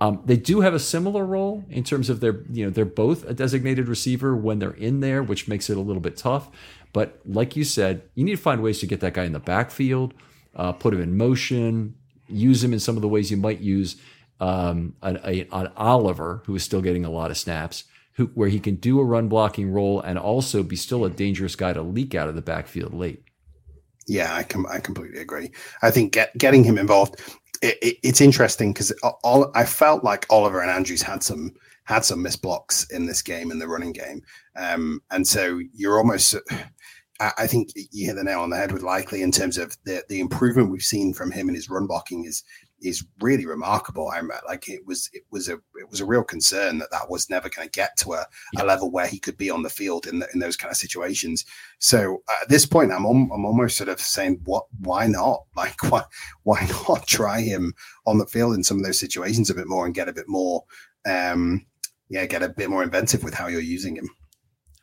[0.00, 3.28] Um, they do have a similar role in terms of their, you know, they're both
[3.28, 6.48] a designated receiver when they're in there, which makes it a little bit tough.
[6.92, 9.40] But like you said, you need to find ways to get that guy in the
[9.40, 10.14] backfield,
[10.54, 11.96] uh, put him in motion,
[12.28, 13.96] use him in some of the ways you might use
[14.38, 17.82] um, an, a, an Oliver, who is still getting a lot of snaps
[18.16, 21.56] who, where he can do a run blocking role and also be still a dangerous
[21.56, 23.22] guy to leak out of the backfield late.
[24.06, 25.50] Yeah, I com- I completely agree.
[25.82, 27.20] I think get, getting him involved,
[27.62, 28.92] it, it, it's interesting because
[29.22, 31.52] all I felt like Oliver and Andrews had some
[31.84, 34.22] had some missed blocks in this game in the running game,
[34.56, 36.34] um, and so you're almost.
[37.20, 40.02] I think you hit the nail on the head with Likely in terms of the
[40.08, 42.42] the improvement we've seen from him in his run blocking is
[42.84, 44.10] is really remarkable.
[44.10, 47.30] I'm like it was it was a it was a real concern that that was
[47.30, 48.62] never going to get to a, yeah.
[48.62, 50.76] a level where he could be on the field in the, in those kind of
[50.76, 51.44] situations.
[51.78, 56.04] So at this point, I'm I'm almost sort of saying what why not like why
[56.42, 57.74] why not try him
[58.06, 60.28] on the field in some of those situations a bit more and get a bit
[60.28, 60.64] more
[61.06, 61.64] um
[62.08, 64.08] yeah get a bit more inventive with how you're using him.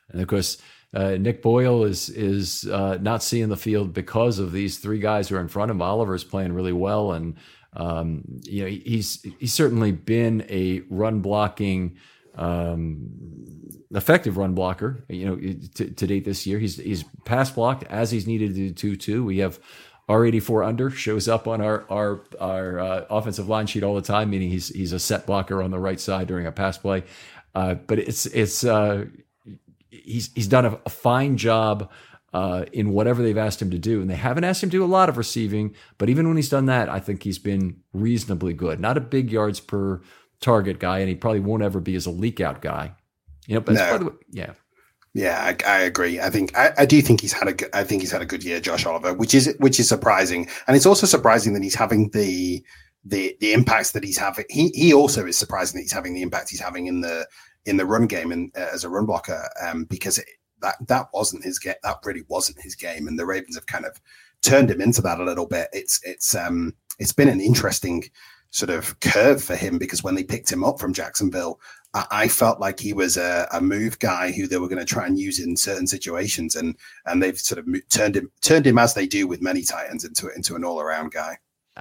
[0.09, 0.57] And of course.
[0.93, 5.29] Uh, Nick Boyle is is uh, not seeing the field because of these three guys
[5.29, 5.81] who are in front of him.
[5.81, 7.37] Oliver's playing really well, and
[7.73, 11.97] um, you know, he's he's certainly been a run blocking,
[12.35, 13.09] um,
[13.91, 15.05] effective run blocker.
[15.07, 15.35] You know,
[15.75, 19.23] to, to, date this year, he's he's pass blocked as he's needed to do too.
[19.23, 19.59] We have
[20.09, 24.29] R84 under shows up on our our our uh, offensive line sheet all the time,
[24.29, 27.03] meaning he's he's a set blocker on the right side during a pass play.
[27.55, 29.05] Uh, but it's it's uh,
[29.89, 31.89] he's he's done a, a fine job
[32.33, 34.01] uh, in whatever they've asked him to do.
[34.01, 36.49] And they haven't asked him to do a lot of receiving, but even when he's
[36.49, 38.79] done that, I think he's been reasonably good.
[38.79, 40.01] Not a big yards per
[40.39, 42.95] target guy, and he probably won't ever be as a leak out guy.
[43.47, 43.97] You know, but no.
[43.97, 44.53] way, yeah.
[45.13, 46.21] Yeah, I, I, agree.
[46.21, 48.25] I think I, I, do think he's had a good, I think he's had a
[48.25, 51.75] good year, Josh Oliver, which is which is surprising, and it's also surprising that he's
[51.75, 52.63] having the
[53.03, 54.45] the the impacts that he's having.
[54.49, 57.27] He he also is surprising that he's having the impact he's having in the
[57.65, 60.27] in the run game and uh, as a run blocker, um, because it,
[60.61, 61.75] that that wasn't his game.
[61.83, 63.99] That really wasn't his game, and the Ravens have kind of
[64.41, 65.69] turned him into that a little bit.
[65.73, 68.03] It's it's um it's been an interesting
[68.51, 71.59] sort of curve for him because when they picked him up from Jacksonville,
[71.93, 74.85] I, I felt like he was a, a, move guy who they were going to
[74.85, 78.77] try and use in certain situations, and and they've sort of turned him turned him
[78.77, 81.37] as they do with many tight ends into into an all around guy.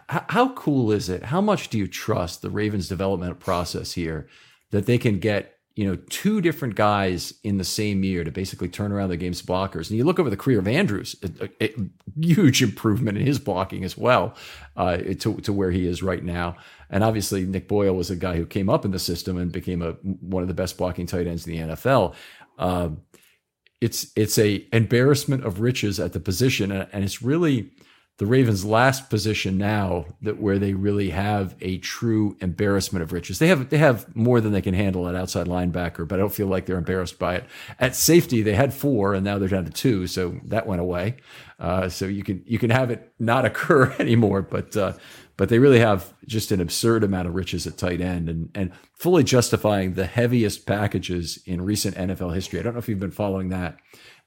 [0.09, 1.25] How cool is it?
[1.25, 4.29] How much do you trust the Ravens development process here
[4.71, 8.69] that they can get you know, two different guys in the same year to basically
[8.69, 9.89] turn around the game's blockers.
[9.89, 11.75] And you look over the career of Andrews, a, a,
[12.21, 14.35] huge improvement in his blocking as well
[14.77, 16.55] uh, to, to where he is right now.
[16.91, 19.81] And obviously, Nick Boyle was a guy who came up in the system and became
[19.81, 22.15] a one of the best blocking tight ends in the NFL.
[22.59, 22.91] Uh,
[23.81, 27.71] it's it's a embarrassment of riches at the position, and it's really
[28.21, 33.39] the Ravens' last position now that where they really have a true embarrassment of riches.
[33.39, 36.33] They have they have more than they can handle at outside linebacker, but I don't
[36.33, 37.47] feel like they're embarrassed by it.
[37.79, 41.17] At safety, they had four, and now they're down to two, so that went away.
[41.59, 44.93] Uh, so you can you can have it not occur anymore, but uh,
[45.39, 48.71] but they really have just an absurd amount of riches at tight end, and and
[48.93, 52.61] fully justifying the heaviest packages in recent NFL history.
[52.61, 53.79] I don't know if you've been following that,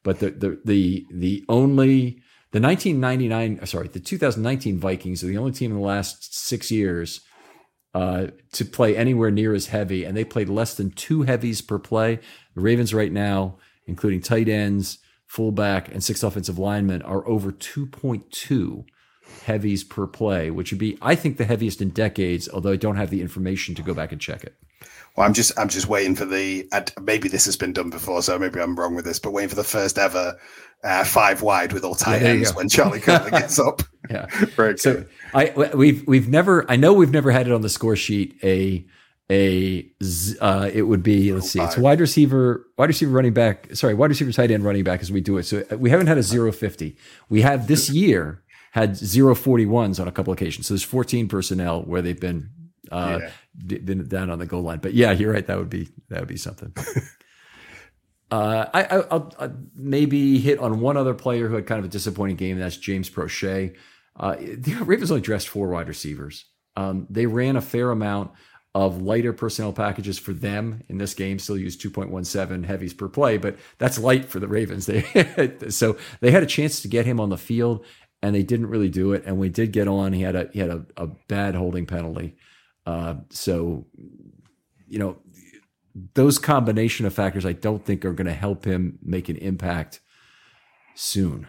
[0.02, 2.23] but the the the the only
[2.54, 6.70] the 1999, uh, sorry, the 2019 Vikings are the only team in the last six
[6.70, 7.22] years
[7.96, 11.80] uh, to play anywhere near as heavy, and they played less than two heavies per
[11.80, 12.20] play.
[12.54, 18.86] The Ravens right now, including tight ends, fullback, and six offensive linemen, are over 2.2
[19.46, 22.48] heavies per play, which would be, I think, the heaviest in decades.
[22.48, 24.54] Although I don't have the information to go back and check it.
[25.16, 26.68] Well, I'm just I'm just waiting for the
[27.02, 29.56] maybe this has been done before, so maybe I'm wrong with this, but waiting for
[29.56, 30.38] the first ever
[30.84, 33.82] uh, five wide with all tight yeah, ends when Charlie Kolar gets up.
[34.10, 34.26] Yeah,
[34.56, 37.96] very so I we've we've never I know we've never had it on the score
[37.96, 38.86] sheet a
[39.30, 39.90] a
[40.42, 44.10] uh, it would be let's see it's wide receiver wide receiver running back sorry wide
[44.10, 45.44] receiver tight end running back as we do it.
[45.44, 46.98] So uh, we haven't had a 050
[47.30, 50.66] we have this year had 041s on a couple occasions.
[50.66, 52.50] So there's 14 personnel where they've been
[52.94, 53.78] uh, yeah.
[53.80, 56.30] been down on the goal line but yeah you're right that would be that would
[56.30, 56.74] be something
[58.34, 59.32] Uh, I, will
[59.76, 62.56] maybe hit on one other player who had kind of a disappointing game.
[62.56, 63.76] And that's James Proche.
[64.16, 66.46] Uh, the Ravens only dressed four wide receivers.
[66.76, 68.32] Um, they ran a fair amount
[68.74, 71.38] of lighter personnel packages for them in this game.
[71.38, 74.88] Still use 2.17 heavies per play, but that's light for the Ravens.
[74.88, 77.86] They so they had a chance to get him on the field,
[78.24, 79.24] and they didn't really do it.
[79.28, 80.12] And we did get on.
[80.14, 82.36] He had a he had a, a bad holding penalty.
[82.86, 83.86] Uh, so
[84.88, 85.18] you know
[86.14, 90.02] those combination of factors, I don't think are going to help him make an impact
[90.96, 91.48] soon.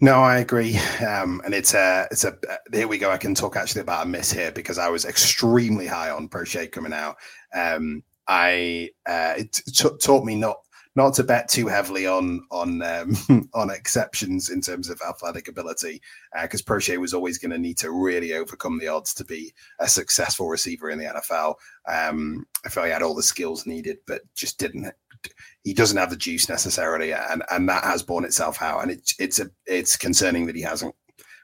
[0.00, 2.36] No, I agree, um, and it's a it's a
[2.72, 3.10] here we go.
[3.10, 6.70] I can talk actually about a miss here because I was extremely high on Proche
[6.70, 7.16] coming out.
[7.54, 10.56] Um, I uh, it t- taught me not
[10.96, 16.00] not to bet too heavily on on um, on exceptions in terms of athletic ability,
[16.42, 19.52] because uh, Proche was always going to need to really overcome the odds to be
[19.78, 21.54] a successful receiver in the NFL.
[21.86, 24.92] Um, I felt he had all the skills needed, but just didn't
[25.64, 28.82] he doesn't have the juice necessarily, and and that has borne itself out.
[28.82, 30.94] And it's it's a it's concerning that he hasn't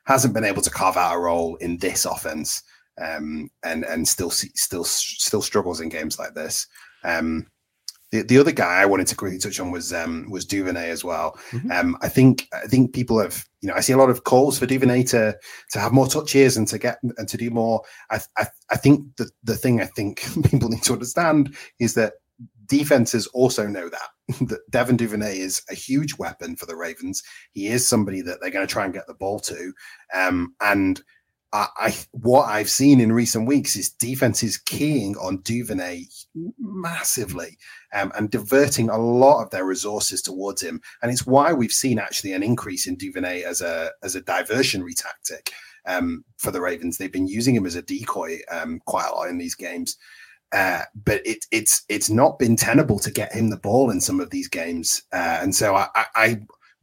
[0.04, 2.62] hasn't been able to carve out a role in this offense,
[3.00, 6.66] um, and and still still still struggles in games like this.
[7.04, 7.46] Um,
[8.12, 11.02] the, the other guy I wanted to quickly touch on was um, was Duvernay as
[11.02, 11.38] well.
[11.50, 11.72] Mm-hmm.
[11.72, 14.58] Um, I think I think people have you know I see a lot of calls
[14.58, 15.36] for Duvernay to
[15.70, 17.82] to have more touches and to get and to do more.
[18.10, 22.14] I I, I think the the thing I think people need to understand is that
[22.66, 24.08] defenses also know that
[24.48, 27.22] that Devin Duvernay is a huge weapon for the Ravens.
[27.52, 29.72] He is somebody that they're going to try and get the ball to,
[30.14, 31.00] um, and
[31.52, 36.04] I, what I've seen in recent weeks is defenses keying on Duvernay
[36.58, 37.58] massively
[37.92, 41.98] um, and diverting a lot of their resources towards him, and it's why we've seen
[41.98, 45.52] actually an increase in Duvernay as a as a diversionary tactic
[45.86, 46.96] um, for the Ravens.
[46.96, 49.96] They've been using him as a decoy um, quite a lot in these games.
[50.52, 54.20] Uh, but it, it's it's not been tenable to get him the ball in some
[54.20, 56.40] of these games, uh, and so I, I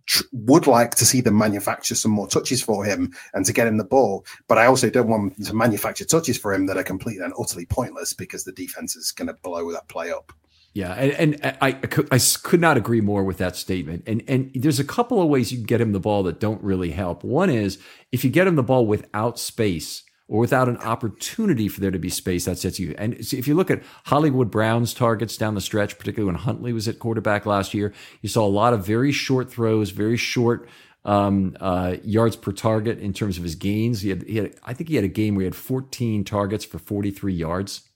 [0.09, 3.67] tr- would like to see them manufacture some more touches for him and to get
[3.67, 4.25] him the ball.
[4.47, 7.65] But I also don't want to manufacture touches for him that are completely and utterly
[7.65, 10.33] pointless because the defense is going to blow that play up.
[10.73, 11.77] Yeah, and, and I,
[12.11, 14.03] I could not agree more with that statement.
[14.05, 16.61] And and there's a couple of ways you can get him the ball that don't
[16.63, 17.23] really help.
[17.23, 17.79] One is
[18.11, 21.97] if you get him the ball without space or without an opportunity for there to
[21.97, 22.93] be space, that sets you.
[22.99, 26.87] And if you look at Hollywood Brown's targets down the stretch, particularly when Huntley was
[26.87, 30.69] at quarterback last year, you saw a lot of very short throws, very short
[31.03, 34.01] um, uh, yards per target in terms of his gains.
[34.01, 36.63] He had, he had, I think he had a game where he had 14 targets
[36.63, 37.89] for 43 yards.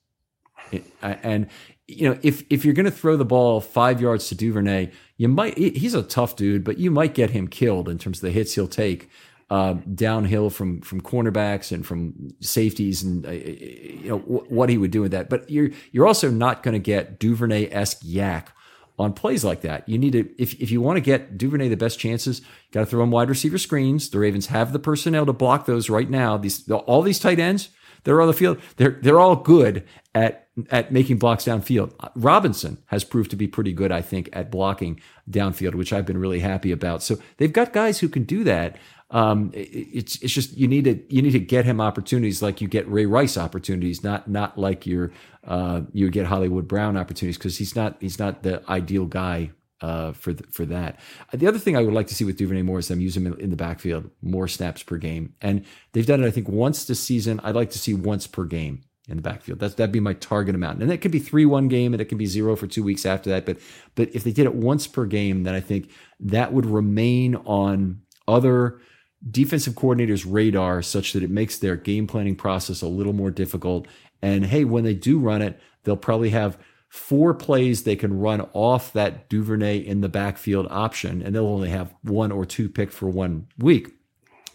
[1.04, 1.48] And
[1.88, 5.28] you know, if if you're going to throw the ball five yards to Duvernay, you
[5.28, 5.56] might.
[5.58, 8.56] He's a tough dude, but you might get him killed in terms of the hits
[8.56, 9.10] he'll take
[9.50, 14.78] uh, downhill from from cornerbacks and from safeties and uh, you know w- what he
[14.78, 15.30] would do with that.
[15.30, 18.48] But you're you're also not going to get Duvernay esque YAC
[18.98, 19.88] on plays like that.
[19.88, 22.41] You need to if if you want to get Duvernay the best chances,
[22.72, 24.10] got to throw him wide receiver screens.
[24.10, 26.38] The Ravens have the personnel to block those right now.
[26.38, 27.70] These all these tight ends
[28.04, 28.60] they're on the field.
[28.78, 31.94] They're they're all good at at making blocks downfield.
[32.16, 36.18] Robinson has proved to be pretty good, I think, at blocking downfield, which I've been
[36.18, 37.02] really happy about.
[37.02, 38.78] So they've got guys who can do that.
[39.14, 42.68] Um, it's it's just you need to you need to get him opportunities like you
[42.68, 45.11] get Ray Rice opportunities, not not like you
[45.47, 49.51] uh, you get Hollywood Brown opportunities because he's not he's not the ideal guy
[49.82, 50.99] uh, for the, for that.
[51.32, 53.28] The other thing I would like to see with Duvernay more is them use him
[53.28, 56.86] in, in, the backfield more snaps per game, and they've done it I think once
[56.86, 57.39] this season.
[57.43, 59.59] I'd like to see once per game in the backfield.
[59.59, 62.05] That's that'd be my target amount, and that could be three one game, and it
[62.05, 63.45] can be zero for two weeks after that.
[63.45, 63.57] But
[63.93, 68.01] but if they did it once per game, then I think that would remain on
[68.28, 68.80] other
[69.30, 73.88] defensive coordinators' radar such that it makes their game planning process a little more difficult.
[74.21, 76.57] And hey, when they do run it, they'll probably have
[76.89, 81.69] four plays they can run off that Duvernay in the backfield option, and they'll only
[81.69, 83.89] have one or two picked for one week.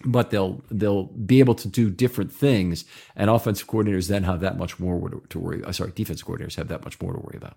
[0.04, 2.84] But they'll they'll be able to do different things,
[3.16, 5.60] and offensive coordinators then have that much more to worry.
[5.72, 7.56] Sorry, defensive coordinators have that much more to worry about.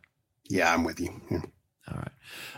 [0.49, 1.21] Yeah, I'm with you.
[1.29, 1.41] Yeah.
[1.91, 2.11] All right,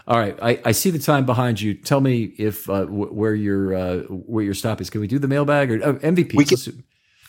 [0.08, 0.38] all right.
[0.42, 1.74] I, I see the time behind you.
[1.74, 4.90] Tell me if uh, where your uh, where your stop is.
[4.90, 6.36] Can we do the mailbag or uh, MVP?
[6.36, 6.84] We can,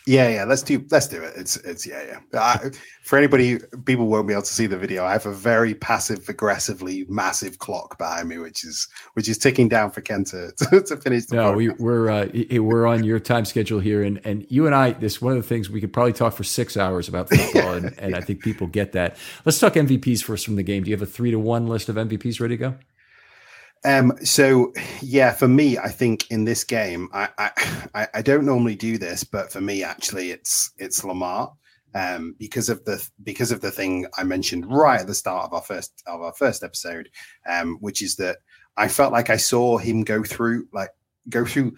[0.07, 0.45] yeah, yeah.
[0.45, 1.33] Let's do let's do it.
[1.35, 2.03] It's it's yeah,
[2.33, 2.41] yeah.
[2.41, 2.71] I,
[3.03, 5.05] for anybody, people won't be able to see the video.
[5.05, 9.69] I have a very passive aggressively massive clock behind me, which is which is ticking
[9.69, 11.27] down for Ken to to, to finish.
[11.27, 12.29] The no, we, we're uh,
[12.61, 14.93] we're on your time schedule here, and and you and I.
[14.93, 17.99] This one of the things we could probably talk for six hours about football, and,
[17.99, 19.17] and I think people get that.
[19.47, 20.85] Let's talk MVPs first from the game.
[20.85, 22.75] Do you have a three to one list of MVPs ready to go?
[23.85, 24.73] Um, so
[25.03, 27.29] yeah, for me, I think in this game, I,
[27.95, 31.53] I I don't normally do this, but for me, actually, it's it's Lamar.
[31.97, 35.53] Um, because of the because of the thing I mentioned right at the start of
[35.53, 37.09] our first of our first episode,
[37.49, 38.39] um, which is that
[38.77, 40.91] I felt like I saw him go through like
[41.29, 41.77] go through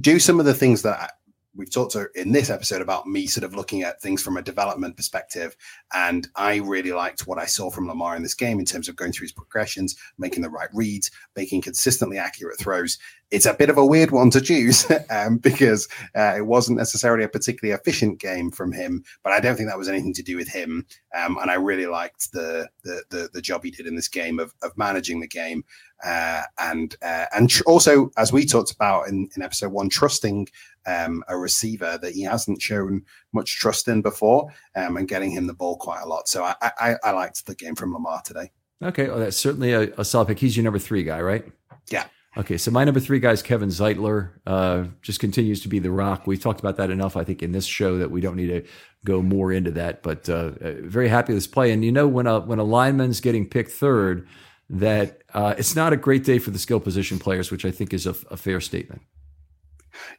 [0.00, 1.14] do some of the things that
[1.56, 4.96] we've talked in this episode about me sort of looking at things from a development
[4.96, 5.56] perspective.
[5.94, 8.96] And I really liked what I saw from Lamar in this game in terms of
[8.96, 12.98] going through his progressions, making the right reads, making consistently accurate throws.
[13.30, 17.24] It's a bit of a weird one to choose um, because uh, it wasn't necessarily
[17.24, 20.36] a particularly efficient game from him, but I don't think that was anything to do
[20.36, 20.86] with him.
[21.16, 24.38] Um, and I really liked the, the, the the job he did in this game
[24.38, 25.64] of of managing the game
[26.04, 30.48] uh, and uh, and tr- also as we talked about in, in episode one, trusting
[30.86, 33.02] um, a receiver that he hasn't shown
[33.32, 36.28] much trust in before, um, and getting him the ball quite a lot.
[36.28, 38.50] So I, I, I liked the game from Lamar today.
[38.82, 40.38] Okay, well, that's certainly a, a solid pick.
[40.38, 41.46] He's your number three guy, right?
[41.90, 42.04] Yeah.
[42.38, 44.32] Okay, so my number three guy is Kevin Zeitler.
[44.46, 46.26] Uh, just continues to be the rock.
[46.26, 48.62] We've talked about that enough, I think, in this show that we don't need to
[49.06, 50.02] go more into that.
[50.02, 51.72] But uh, uh very happy with this play.
[51.72, 54.28] And you know, when a when a lineman's getting picked third,
[54.68, 57.94] that uh, it's not a great day for the skill position players, which I think
[57.94, 59.00] is a, a fair statement.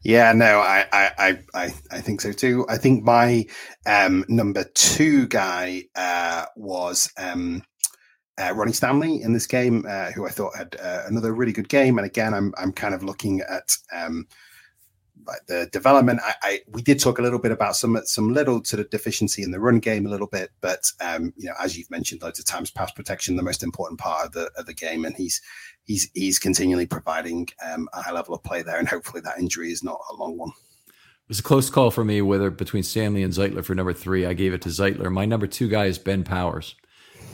[0.03, 2.65] Yeah, no, I, I, I, I think so too.
[2.67, 3.45] I think my
[3.85, 7.61] um, number two guy uh, was um,
[8.37, 11.69] uh, Ronnie Stanley in this game, uh, who I thought had uh, another really good
[11.69, 11.97] game.
[11.97, 14.27] And again, I'm, I'm kind of looking at um,
[15.25, 16.19] like the development.
[16.23, 19.43] I, I, we did talk a little bit about some some little sort of deficiency
[19.43, 22.39] in the run game a little bit, but um, you know, as you've mentioned loads
[22.39, 25.41] of times, pass protection the most important part of the of the game, and he's
[25.83, 29.71] he's he's continually providing um, a high level of play there, and hopefully that injury
[29.71, 30.51] is not a long one.
[30.89, 34.25] It was a close call for me whether between Stanley and Zeitler for number three.
[34.25, 35.11] I gave it to Zeitler.
[35.11, 36.75] My number two guy is Ben Powers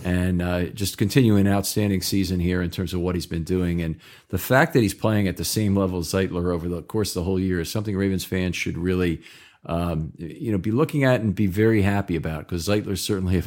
[0.03, 3.81] and uh, just continuing an outstanding season here in terms of what he's been doing.
[3.81, 3.95] And
[4.29, 7.21] the fact that he's playing at the same level as Zeitler over the course of
[7.21, 9.21] the whole year is something Ravens fans should really,
[9.65, 13.41] um, you know, be looking at and be very happy about because Zeitler's certainly,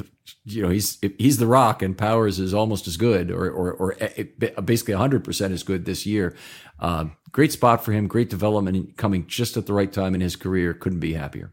[0.44, 3.96] you know, he's he's the rock and Powers is almost as good or or, or
[4.00, 6.34] eh, eh, basically 100% as good this year.
[6.80, 10.36] Uh, great spot for him, great development coming just at the right time in his
[10.36, 10.72] career.
[10.72, 11.52] Couldn't be happier.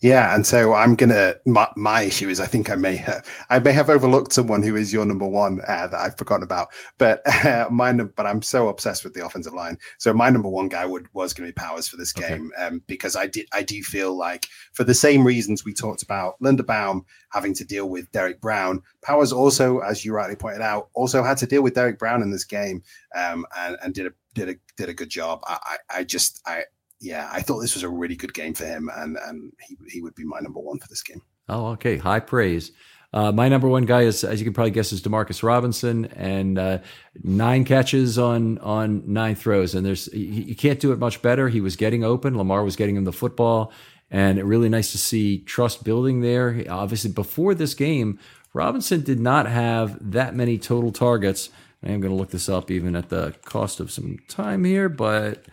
[0.00, 1.34] Yeah, and so I'm gonna.
[1.46, 4.76] My, my, issue is I think I may have I may have overlooked someone who
[4.76, 8.68] is your number one uh, that I've forgotten about, but uh, my but I'm so
[8.68, 9.78] obsessed with the offensive line.
[9.98, 12.66] So my number one guy would was going to be Powers for this game okay.
[12.66, 16.40] um, because I did I do feel like for the same reasons we talked about
[16.40, 21.22] Linderbaum having to deal with Derrick Brown, Powers also, as you rightly pointed out, also
[21.22, 22.82] had to deal with Derrick Brown in this game
[23.14, 25.40] um, and, and did a did a did a good job.
[25.44, 26.64] I, I, I just I
[27.00, 30.02] yeah, I thought this was a really good game for him, and and he he
[30.02, 31.22] would be my number one for this game.
[31.48, 32.72] Oh, okay, high praise.
[33.12, 36.58] Uh, my number one guy is, as you can probably guess, is Demarcus Robinson, and
[36.58, 36.78] uh,
[37.24, 39.74] nine catches on on nine throws.
[39.74, 41.48] And there's you can't do it much better.
[41.48, 42.36] He was getting open.
[42.36, 43.72] Lamar was getting him the football,
[44.10, 46.64] and really nice to see trust building there.
[46.68, 48.18] Obviously, before this game,
[48.52, 51.50] Robinson did not have that many total targets.
[51.82, 54.88] I am going to look this up, even at the cost of some time here,
[54.88, 55.46] but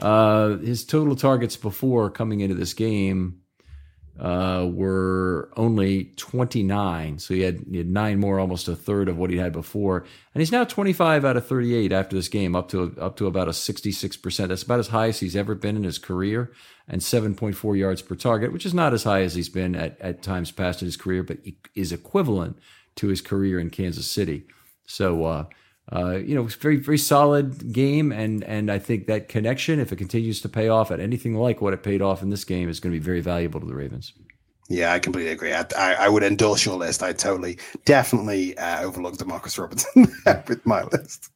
[0.00, 3.40] uh, his total targets before coming into this game
[4.18, 7.18] uh, were only 29.
[7.18, 10.04] So he had, he had nine more, almost a third of what he had before.
[10.34, 13.48] And he's now 25 out of 38 after this game, up to up to about
[13.48, 14.48] a 66%.
[14.48, 16.52] That's about as high as he's ever been in his career,
[16.88, 20.22] and 7.4 yards per target, which is not as high as he's been at, at
[20.22, 21.38] times past in his career, but
[21.76, 22.58] is equivalent
[22.96, 24.44] to his career in Kansas City.
[24.84, 25.44] So, uh,
[25.90, 29.96] uh, you know, very very solid game, and and I think that connection, if it
[29.96, 32.80] continues to pay off at anything like what it paid off in this game, is
[32.80, 34.12] going to be very valuable to the Ravens.
[34.68, 35.54] Yeah, I completely agree.
[35.54, 37.02] I, I, I would endorse your list.
[37.02, 40.12] I totally, definitely uh, overlooked Marcus Robinson
[40.46, 41.30] with my list.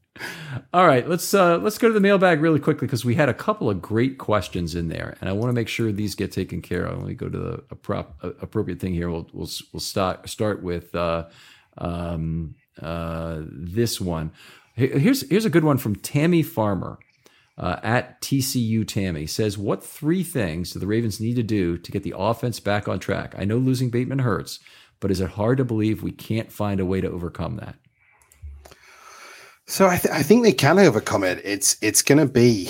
[0.75, 3.35] All right, let's uh, let's go to the mailbag really quickly because we had a
[3.35, 6.61] couple of great questions in there, and I want to make sure these get taken
[6.61, 6.99] care of.
[6.99, 7.65] Let me go to the
[8.21, 9.11] appropriate thing here.
[9.11, 11.29] We'll we'll we'll start start with uh,
[11.79, 14.33] um, uh, this one.
[14.75, 16.99] Here's here's a good one from Tammy Farmer
[17.59, 21.93] uh, at TCU Tammy says, "What three things do the Ravens need to do to
[21.93, 23.35] get the offense back on track?
[23.37, 24.61] I know losing Bateman hurts,
[25.01, 27.77] but is it hard to believe we can't find a way to overcome that?"
[29.67, 31.41] So I, th- I think they can overcome it.
[31.45, 32.69] It's it's going to be.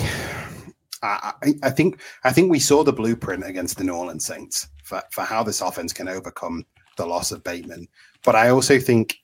[1.01, 5.03] I, I, think I think we saw the blueprint against the New Orleans Saints for,
[5.11, 6.65] for how this offense can overcome
[6.95, 7.87] the loss of Bateman.
[8.23, 9.17] But I also think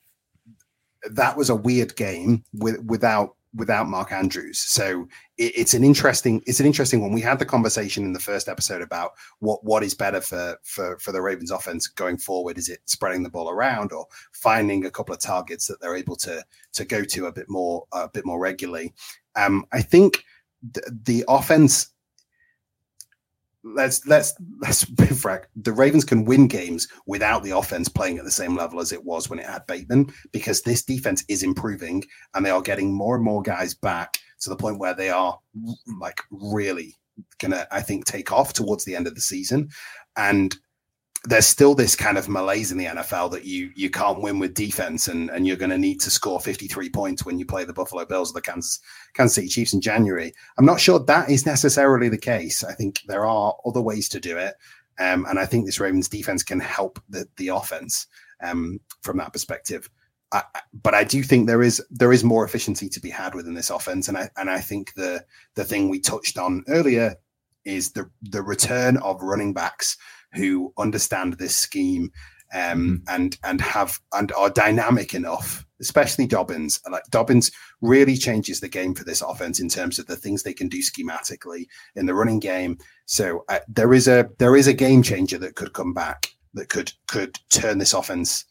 [1.10, 4.58] that was a weird game with, without without Mark Andrews.
[4.58, 7.12] So it, it's an interesting it's an interesting one.
[7.12, 10.98] We had the conversation in the first episode about what what is better for for
[10.98, 12.58] for the Ravens offense going forward.
[12.58, 16.16] Is it spreading the ball around or finding a couple of targets that they're able
[16.16, 16.44] to
[16.74, 18.94] to go to a bit more a bit more regularly?
[19.36, 20.24] Um, I think
[20.72, 21.90] the, the offense
[23.64, 25.46] let's let's let's be frank.
[25.56, 29.04] The Ravens can win games without the offense playing at the same level as it
[29.04, 32.04] was when it had Bateman, because this defense is improving
[32.34, 35.38] and they are getting more and more guys back to the point where they are
[36.00, 36.96] like really,
[37.40, 39.68] gonna I think take off towards the end of the season,
[40.16, 40.54] and
[41.24, 44.54] there's still this kind of malaise in the NFL that you you can't win with
[44.54, 47.74] defense and and you're going to need to score 53 points when you play the
[47.74, 48.80] Buffalo Bills or the Kansas
[49.12, 50.32] Kansas City Chiefs in January.
[50.58, 52.64] I'm not sure that is necessarily the case.
[52.64, 54.54] I think there are other ways to do it.
[54.98, 58.06] Um, and I think this Ravens defense can help the the offense
[58.42, 59.90] um, from that perspective.
[60.32, 60.42] I,
[60.82, 63.70] but I do think there is there is more efficiency to be had within this
[63.70, 65.24] offense, and I and I think the
[65.54, 67.16] the thing we touched on earlier
[67.64, 69.96] is the the return of running backs
[70.32, 72.10] who understand this scheme
[72.52, 72.94] um, mm-hmm.
[73.08, 76.80] and and have and are dynamic enough, especially Dobbins.
[76.90, 77.50] Like Dobbins
[77.80, 80.78] really changes the game for this offense in terms of the things they can do
[80.78, 82.78] schematically in the running game.
[83.06, 86.68] So uh, there is a there is a game changer that could come back that
[86.68, 88.44] could could turn this offense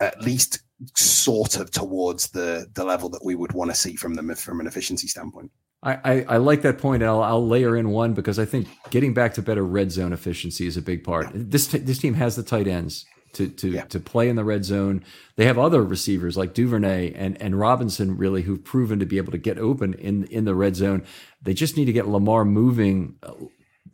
[0.00, 0.60] at least
[0.96, 4.60] sort of towards the the level that we would want to see from them from
[4.60, 5.50] an efficiency standpoint.
[5.82, 7.02] I, I, like that point.
[7.02, 10.66] I'll, I'll layer in one because I think getting back to better red zone efficiency
[10.66, 11.26] is a big part.
[11.26, 11.42] Yeah.
[11.46, 13.84] This t- this team has the tight ends to to yeah.
[13.84, 15.02] to play in the red zone.
[15.36, 19.32] They have other receivers like Duvernay and and Robinson really who've proven to be able
[19.32, 21.04] to get open in in the red zone.
[21.40, 23.32] They just need to get Lamar moving uh,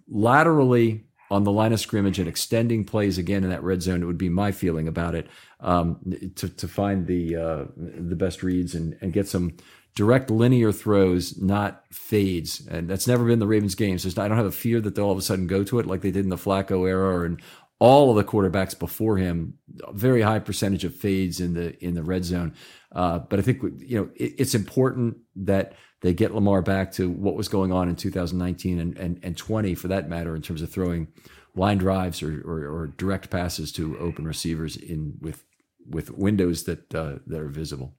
[0.08, 4.02] laterally on the line of scrimmage and extending plays again in that red zone.
[4.02, 5.28] It would be my feeling about it
[5.60, 6.00] um,
[6.36, 9.56] to to find the uh, the best reads and and get some
[9.97, 12.64] direct linear throws, not fades.
[12.66, 13.98] And that's never been the Ravens' game.
[13.98, 15.86] So I don't have a fear that they'll all of a sudden go to it
[15.86, 17.40] like they did in the Flacco era in
[17.78, 19.55] all of the quarterbacks before him.
[19.93, 22.55] Very high percentage of fades in the in the red zone.
[22.93, 27.09] Uh, but I think you know it, it's important that they get Lamar back to
[27.10, 30.60] what was going on in 2019 and, and, and 20 for that matter in terms
[30.60, 31.09] of throwing
[31.55, 35.43] line drives or, or, or direct passes to open receivers in with
[35.89, 37.94] with windows that uh, that are visible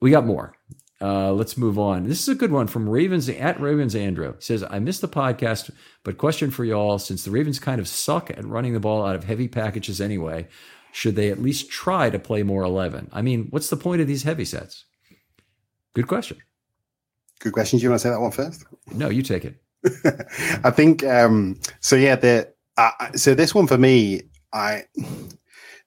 [0.00, 0.54] we got more.
[1.00, 2.08] Uh, let's move on.
[2.08, 4.34] This is a good one from Ravens at Ravens Andrew.
[4.34, 5.70] He says, I missed the podcast,
[6.02, 9.14] but question for y'all since the Ravens kind of suck at running the ball out
[9.14, 10.48] of heavy packages anyway,
[10.90, 13.10] should they at least try to play more 11?
[13.12, 14.86] I mean, what's the point of these heavy sets?
[15.94, 16.38] Good question.
[17.40, 17.78] Good question.
[17.78, 18.64] Do you want to say that one first?
[18.92, 19.60] No, you take it.
[20.64, 21.94] I think um, so.
[21.94, 24.22] Yeah, the uh, so this one for me,
[24.52, 24.84] I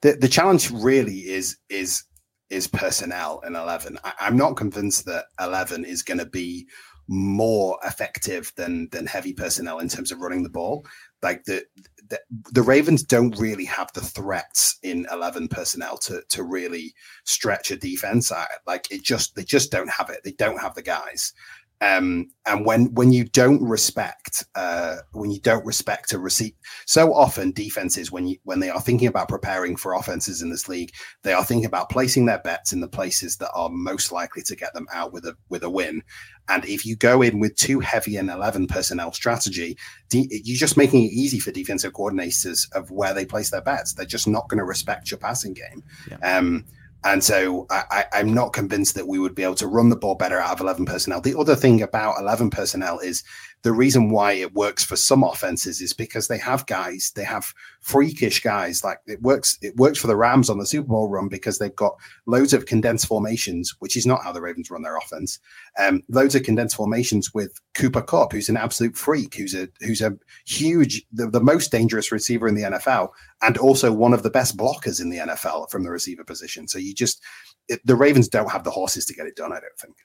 [0.01, 2.03] the the challenge really is is
[2.51, 3.97] is personnel in 11.
[4.03, 6.67] I, am not convinced that 11 is going to be
[7.07, 10.85] more effective than than heavy personnel in terms of running the ball.
[11.21, 11.63] Like the,
[12.09, 12.19] the,
[12.51, 17.77] the Ravens don't really have the threats in 11 personnel to to really stretch a
[17.77, 18.31] defense.
[18.31, 20.21] I, like it just they just don't have it.
[20.23, 21.33] They don't have the guys.
[21.81, 26.55] Um, and when when you don't respect uh, when you don't respect a receipt,
[26.85, 30.69] so often defenses when you when they are thinking about preparing for offenses in this
[30.69, 30.91] league,
[31.23, 34.55] they are thinking about placing their bets in the places that are most likely to
[34.55, 36.03] get them out with a with a win.
[36.47, 39.75] And if you go in with too heavy an eleven personnel strategy,
[40.11, 43.93] you're just making it easy for defensive coordinators of where they place their bets.
[43.93, 45.83] They're just not going to respect your passing game.
[46.09, 46.37] Yeah.
[46.37, 46.65] Um,
[47.03, 50.15] and so I, am not convinced that we would be able to run the ball
[50.15, 51.19] better out of 11 personnel.
[51.19, 53.23] The other thing about 11 personnel is
[53.63, 57.53] the reason why it works for some offenses is because they have guys, they have
[57.79, 58.83] freakish guys.
[58.83, 61.75] Like it works, it works for the Rams on the Super Bowl run because they've
[61.75, 65.39] got loads of condensed formations, which is not how the Ravens run their offense.
[65.77, 70.01] Um, loads of condensed formations with Cooper Kupp, who's an absolute freak, who's a who's
[70.01, 73.09] a huge, the, the most dangerous receiver in the NFL,
[73.43, 76.67] and also one of the best blockers in the NFL from the receiver position.
[76.67, 77.21] So you just
[77.67, 79.51] it, the Ravens don't have the horses to get it done.
[79.53, 79.95] I don't think.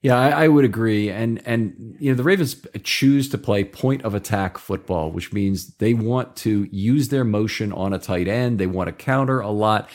[0.00, 4.02] Yeah, I, I, would agree, and and you know the Ravens choose to play point
[4.04, 8.60] of attack football, which means they want to use their motion on a tight end.
[8.60, 9.90] They want to counter a lot.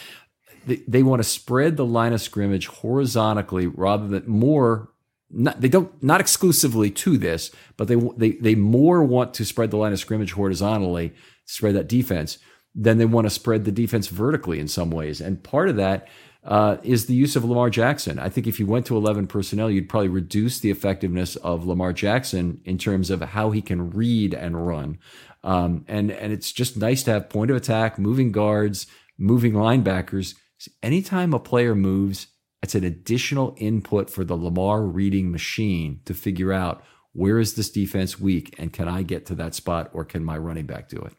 [0.66, 4.90] They, they want to spread the line of scrimmage horizontally rather than more.
[5.30, 9.72] Not, they don't not exclusively to this, but they they they more want to spread
[9.72, 11.14] the line of scrimmage horizontally,
[11.46, 12.40] spread that defense,
[12.76, 15.22] than they want to spread the defense vertically in some ways.
[15.22, 16.10] And part of that
[16.46, 18.20] uh, is the use of Lamar Jackson.
[18.20, 21.94] I think if you went to 11 personnel, you'd probably reduce the effectiveness of Lamar
[21.94, 25.00] Jackson in terms of how he can read and run.
[25.44, 28.88] Um, and, and it's just nice to have point of attack, moving guards,
[29.18, 30.36] moving linebackers.
[30.82, 32.28] Anytime a player moves,
[32.62, 36.84] it's an additional input for the Lamar reading machine to figure out
[37.14, 40.38] where is this defense weak and can I get to that spot or can my
[40.38, 41.14] running back do it?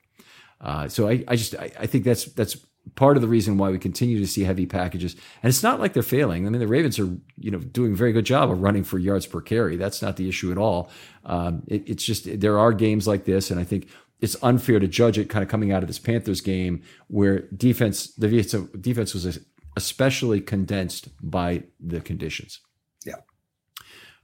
[0.60, 2.56] Uh, so I, I just I, I think that's that's
[2.94, 5.15] part of the reason why we continue to see heavy packages.
[5.43, 6.47] And it's not like they're failing.
[6.47, 7.09] I mean, the Ravens are,
[7.39, 9.77] you know, doing a very good job of running for yards per carry.
[9.77, 10.90] That's not the issue at all.
[11.24, 13.89] Um, it, it's just there are games like this, and I think
[14.20, 18.15] it's unfair to judge it kind of coming out of this Panthers game where defense,
[18.15, 18.28] the
[18.81, 19.39] defense was
[19.77, 22.61] especially condensed by the conditions.
[23.05, 23.16] Yeah.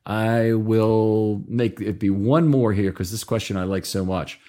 [0.06, 4.40] I will make it be one more here because this question I like so much.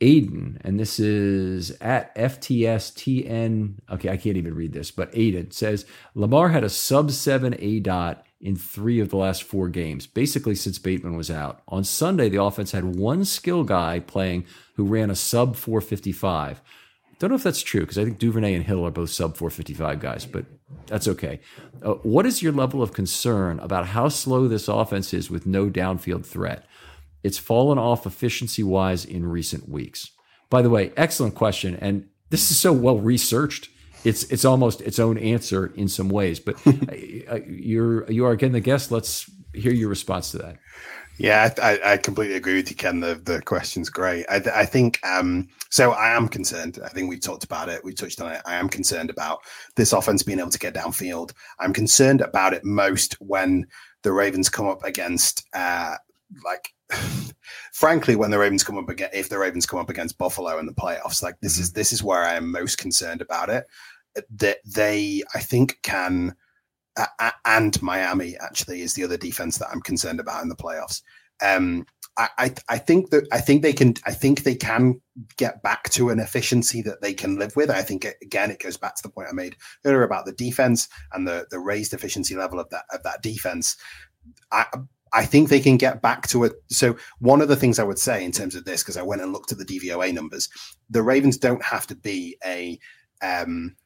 [0.00, 3.74] Aiden, and this is at FTSTN.
[3.90, 8.18] Okay, I can't even read this, but Aiden says Lamar had a sub seven aDOT
[8.40, 11.62] in three of the last four games, basically since Bateman was out.
[11.66, 16.62] On Sunday, the offense had one skill guy playing who ran a sub 455.
[17.18, 19.98] Don't know if that's true because I think Duvernay and Hill are both sub 455
[19.98, 20.44] guys, but
[20.86, 21.40] that's okay.
[21.82, 25.68] Uh, what is your level of concern about how slow this offense is with no
[25.68, 26.64] downfield threat?
[27.22, 30.10] It's fallen off efficiency wise in recent weeks.
[30.50, 31.76] By the way, excellent question.
[31.76, 33.68] And this is so well researched.
[34.04, 36.40] It's it's almost its own answer in some ways.
[36.40, 36.56] But
[37.46, 38.90] you're you are again the guest.
[38.90, 40.58] Let's hear your response to that.
[41.18, 43.00] Yeah, I, I, completely agree with you, Ken.
[43.00, 44.24] The the question's great.
[44.28, 45.90] I, I think um, so.
[45.90, 46.78] I am concerned.
[46.84, 47.82] I think we talked about it.
[47.82, 48.40] We touched on it.
[48.46, 49.40] I am concerned about
[49.74, 51.32] this offense being able to get downfield.
[51.58, 53.66] I'm concerned about it most when
[54.04, 55.96] the Ravens come up against uh,
[56.44, 56.72] like
[57.72, 60.66] frankly, when the Ravens come up against if the Ravens come up against Buffalo in
[60.66, 63.64] the playoffs, like this is this is where I am most concerned about it.
[64.30, 66.34] That they, I think, can
[66.96, 71.02] uh, and Miami actually is the other defense that I'm concerned about in the playoffs.
[71.42, 71.86] Um,
[72.18, 75.00] I, I think that I think they can I think they can
[75.36, 77.70] get back to an efficiency that they can live with.
[77.70, 80.88] I think again it goes back to the point I made earlier about the defense
[81.12, 83.76] and the the raised efficiency level of that of that defense.
[84.50, 84.66] I
[85.12, 86.52] I think they can get back to it.
[86.68, 89.22] So one of the things I would say in terms of this, because I went
[89.22, 90.48] and looked at the DVOA numbers,
[90.90, 92.78] the Ravens don't have to be a
[93.22, 93.76] um,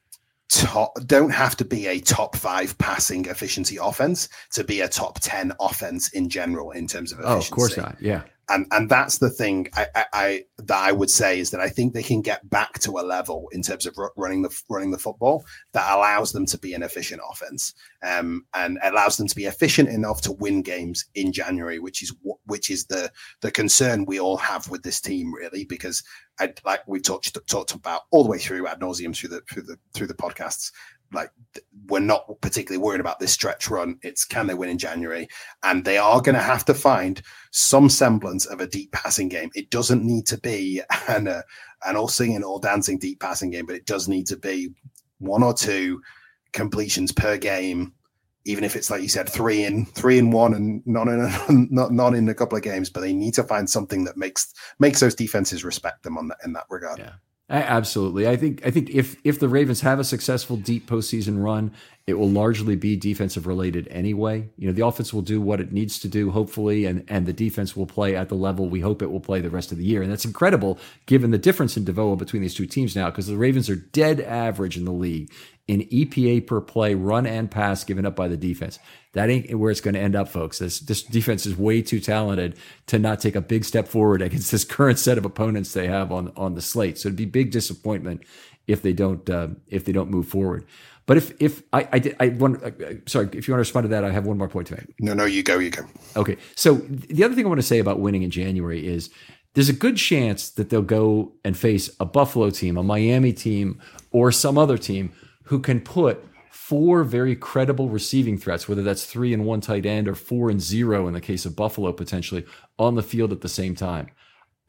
[0.49, 5.19] top don't have to be a top five passing efficiency offense to be a top
[5.19, 7.35] 10 offense in general in terms of efficiency.
[7.35, 7.97] Oh, of course not.
[7.99, 11.61] Yeah and and that's the thing I, I, I, that I would say is that
[11.61, 14.91] I think they can get back to a level in terms of running the running
[14.91, 19.35] the football that allows them to be an efficient offense, um, and allows them to
[19.35, 22.13] be efficient enough to win games in January, which is
[22.45, 23.11] which is the
[23.41, 26.03] the concern we all have with this team, really, because
[26.39, 29.63] I, like we talked talked about all the way through ad nauseum through the through
[29.63, 30.71] the through the podcasts
[31.13, 31.31] like
[31.87, 33.99] we're not particularly worried about this stretch run.
[34.01, 35.27] It's can they win in January?
[35.61, 37.21] And they are going to have to find
[37.51, 39.51] some semblance of a deep passing game.
[39.55, 41.41] It doesn't need to be an uh,
[41.85, 44.71] an all singing, all dancing deep passing game, but it does need to be
[45.19, 46.01] one or two
[46.53, 47.93] completions per game.
[48.45, 51.45] Even if it's like you said, three in three in one, and not in a,
[51.49, 54.53] not not in a couple of games, but they need to find something that makes
[54.79, 56.99] makes those defenses respect them on that in that regard.
[56.99, 57.13] Yeah.
[57.49, 58.27] Absolutely.
[58.27, 61.73] I think I think if if the Ravens have a successful deep postseason run,
[62.07, 64.49] it will largely be defensive related anyway.
[64.57, 67.33] You know, the offense will do what it needs to do, hopefully, and and the
[67.33, 69.83] defense will play at the level we hope it will play the rest of the
[69.83, 70.01] year.
[70.01, 73.37] And that's incredible given the difference in DVOA between these two teams now, because the
[73.37, 75.29] Ravens are dead average in the league
[75.67, 78.79] in EPA per play, run and pass given up by the defense.
[79.13, 80.59] That ain't where it's going to end up, folks.
[80.59, 82.57] This, this defense is way too talented
[82.87, 86.11] to not take a big step forward against this current set of opponents they have
[86.11, 86.97] on on the slate.
[86.97, 88.23] So it'd be big disappointment
[88.67, 90.65] if they don't uh, if they don't move forward.
[91.05, 92.71] But if if I I, did, I want uh,
[93.05, 94.93] sorry if you want to respond to that, I have one more point to make.
[94.99, 95.83] No, no, you go, you go.
[96.15, 99.09] Okay, so the other thing I want to say about winning in January is
[99.53, 103.79] there's a good chance that they'll go and face a Buffalo team, a Miami team,
[104.11, 105.13] or some other team
[105.43, 110.07] who can put four very credible receiving threats, whether that's three and one tight end
[110.07, 112.45] or four and zero in the case of Buffalo potentially,
[112.77, 114.09] on the field at the same time.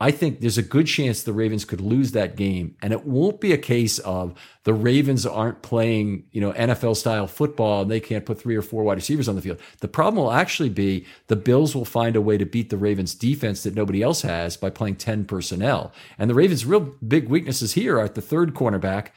[0.00, 2.76] I think there's a good chance the Ravens could lose that game.
[2.82, 4.34] And it won't be a case of
[4.64, 8.62] the Ravens aren't playing, you know, NFL style football and they can't put three or
[8.62, 9.60] four wide receivers on the field.
[9.80, 13.14] The problem will actually be the Bills will find a way to beat the Ravens
[13.14, 15.92] defense that nobody else has by playing 10 personnel.
[16.18, 19.08] And the Ravens' real big weaknesses here are at the third cornerback,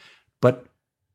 [0.42, 0.68] but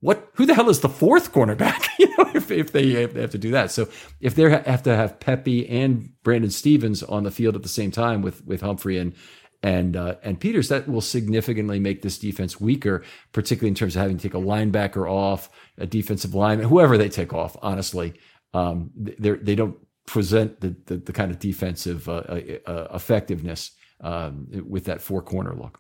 [0.03, 1.89] what who the hell is the fourth cornerback?
[1.99, 3.71] You know if, if they have to do that.
[3.71, 3.89] So
[4.21, 7.93] if they have to have pepe and brandon stephens on the field at the same
[7.93, 9.15] time with with humphrey and
[9.63, 14.03] and uh, and peters that will significantly make this defense weaker particularly in terms of
[14.03, 15.49] having to take a linebacker off
[15.79, 18.15] a defensive lineman whoever they take off honestly.
[18.53, 19.77] Um, they they don't
[20.07, 23.71] present the, the, the kind of defensive uh, uh, uh effectiveness
[24.01, 25.79] um, with that four corner look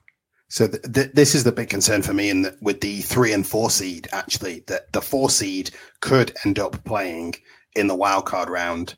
[0.53, 3.33] so th- th- this is the big concern for me, in the, with the three
[3.33, 4.07] and four seed.
[4.12, 5.70] Actually, that the four seed
[6.01, 7.37] could end up playing
[7.74, 8.95] in the wild card round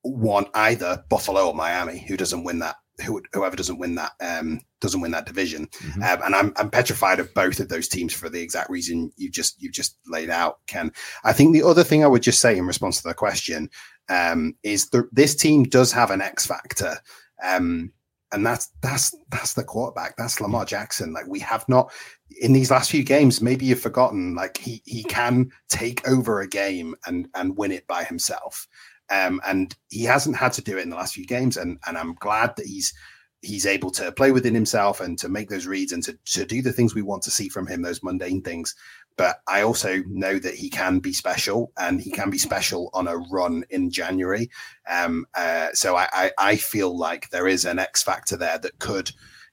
[0.00, 2.76] one either Buffalo or Miami, who doesn't win that.
[3.04, 6.02] Who, whoever doesn't win that um, doesn't win that division, mm-hmm.
[6.02, 9.30] um, and I'm, I'm petrified of both of those teams for the exact reason you
[9.30, 10.90] just you just laid out, Ken.
[11.24, 13.68] I think the other thing I would just say in response to the question
[14.08, 16.96] um, is that this team does have an X factor.
[17.44, 17.92] Um,
[18.32, 20.16] and that's that's that's the quarterback.
[20.16, 21.12] That's Lamar Jackson.
[21.12, 21.92] Like we have not
[22.40, 23.40] in these last few games.
[23.40, 24.34] Maybe you've forgotten.
[24.34, 28.66] Like he he can take over a game and and win it by himself.
[29.08, 31.96] Um, and he hasn't had to do it in the last few games, and and
[31.96, 32.92] I'm glad that he's
[33.42, 36.62] he's able to play within himself and to make those reads and to, to do
[36.62, 38.74] the things we want to see from him, those mundane things.
[39.16, 43.08] But I also know that he can be special and he can be special on
[43.08, 44.50] a run in January.
[44.90, 48.78] Um, uh, so I, I, I feel like there is an X factor there that
[48.78, 49.10] could,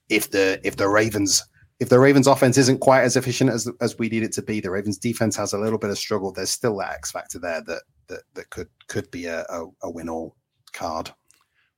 [0.10, 1.44] if the if the Ravens
[1.80, 4.60] if the Ravens offense isn't quite as efficient as as we need it to be,
[4.60, 6.32] the Ravens defense has a little bit of struggle.
[6.32, 9.90] There's still that X factor there that that that could could be a, a, a
[9.90, 10.36] win all
[10.74, 11.12] card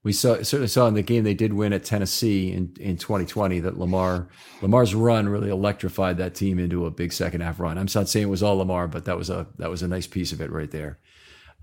[0.05, 3.59] we saw certainly saw in the game they did win at Tennessee in, in 2020
[3.61, 4.27] that Lamar
[4.61, 7.79] Lamar's run really electrified that team into a big second half run.
[7.79, 10.05] I'm not saying it was all Lamar, but that was a that was a nice
[10.05, 10.99] piece of it right there.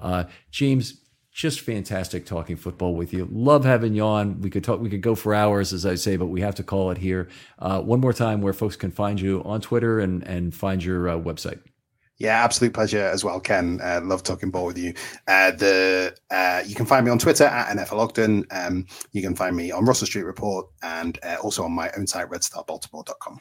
[0.01, 1.01] Uh, James,
[1.32, 3.28] just fantastic talking football with you.
[3.31, 4.40] Love having you on.
[4.40, 4.81] We could talk.
[4.81, 7.28] We could go for hours, as I say, but we have to call it here.
[7.60, 11.09] Uh, one more time, where folks can find you on Twitter and and find your
[11.09, 11.60] uh, website.
[12.18, 13.80] Yeah, absolute pleasure as well, Ken.
[13.82, 14.94] Uh, love talking ball with you.
[15.26, 18.47] Uh, the uh, you can find me on Twitter at NFL Ogden.
[18.51, 22.06] Um, you can find me on Russell Street Report and uh, also on my own
[22.06, 23.40] site, RedStarBaltimore.com.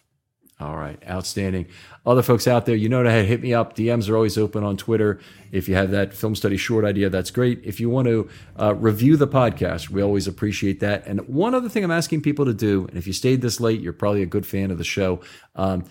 [0.62, 1.66] All right, outstanding.
[2.06, 3.76] Other folks out there, you know to hit me up.
[3.76, 5.20] DMs are always open on Twitter.
[5.52, 7.62] If you have that film study short idea, that's great.
[7.64, 8.30] If you want to
[8.60, 11.08] uh, review the podcast, we always appreciate that.
[11.08, 13.82] And one other thing I'm asking people to do, and if you stayed this late,
[13.82, 15.22] you're probably a good fan of the show.
[15.56, 15.86] Um,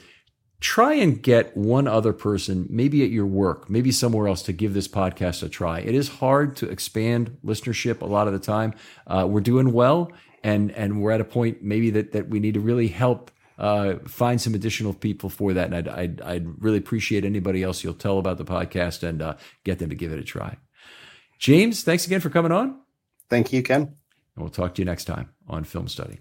[0.61, 4.75] try and get one other person, maybe at your work, maybe somewhere else, to give
[4.75, 5.81] this podcast a try.
[5.81, 8.75] It is hard to expand listenership a lot of the time.
[9.07, 10.13] Uh, we're doing well,
[10.45, 13.31] and and we're at a point maybe that that we need to really help.
[13.59, 17.85] Uh, find some additional people for that, and I'd, I'd, I'd, really appreciate anybody else
[17.85, 20.57] you'll tell about the podcast and uh, get them to give it a try.
[21.39, 22.81] James, thanks again for coming on.
[23.29, 23.83] Thank you, Ken.
[23.83, 23.93] And
[24.39, 26.21] we'll talk to you next time on Film Study.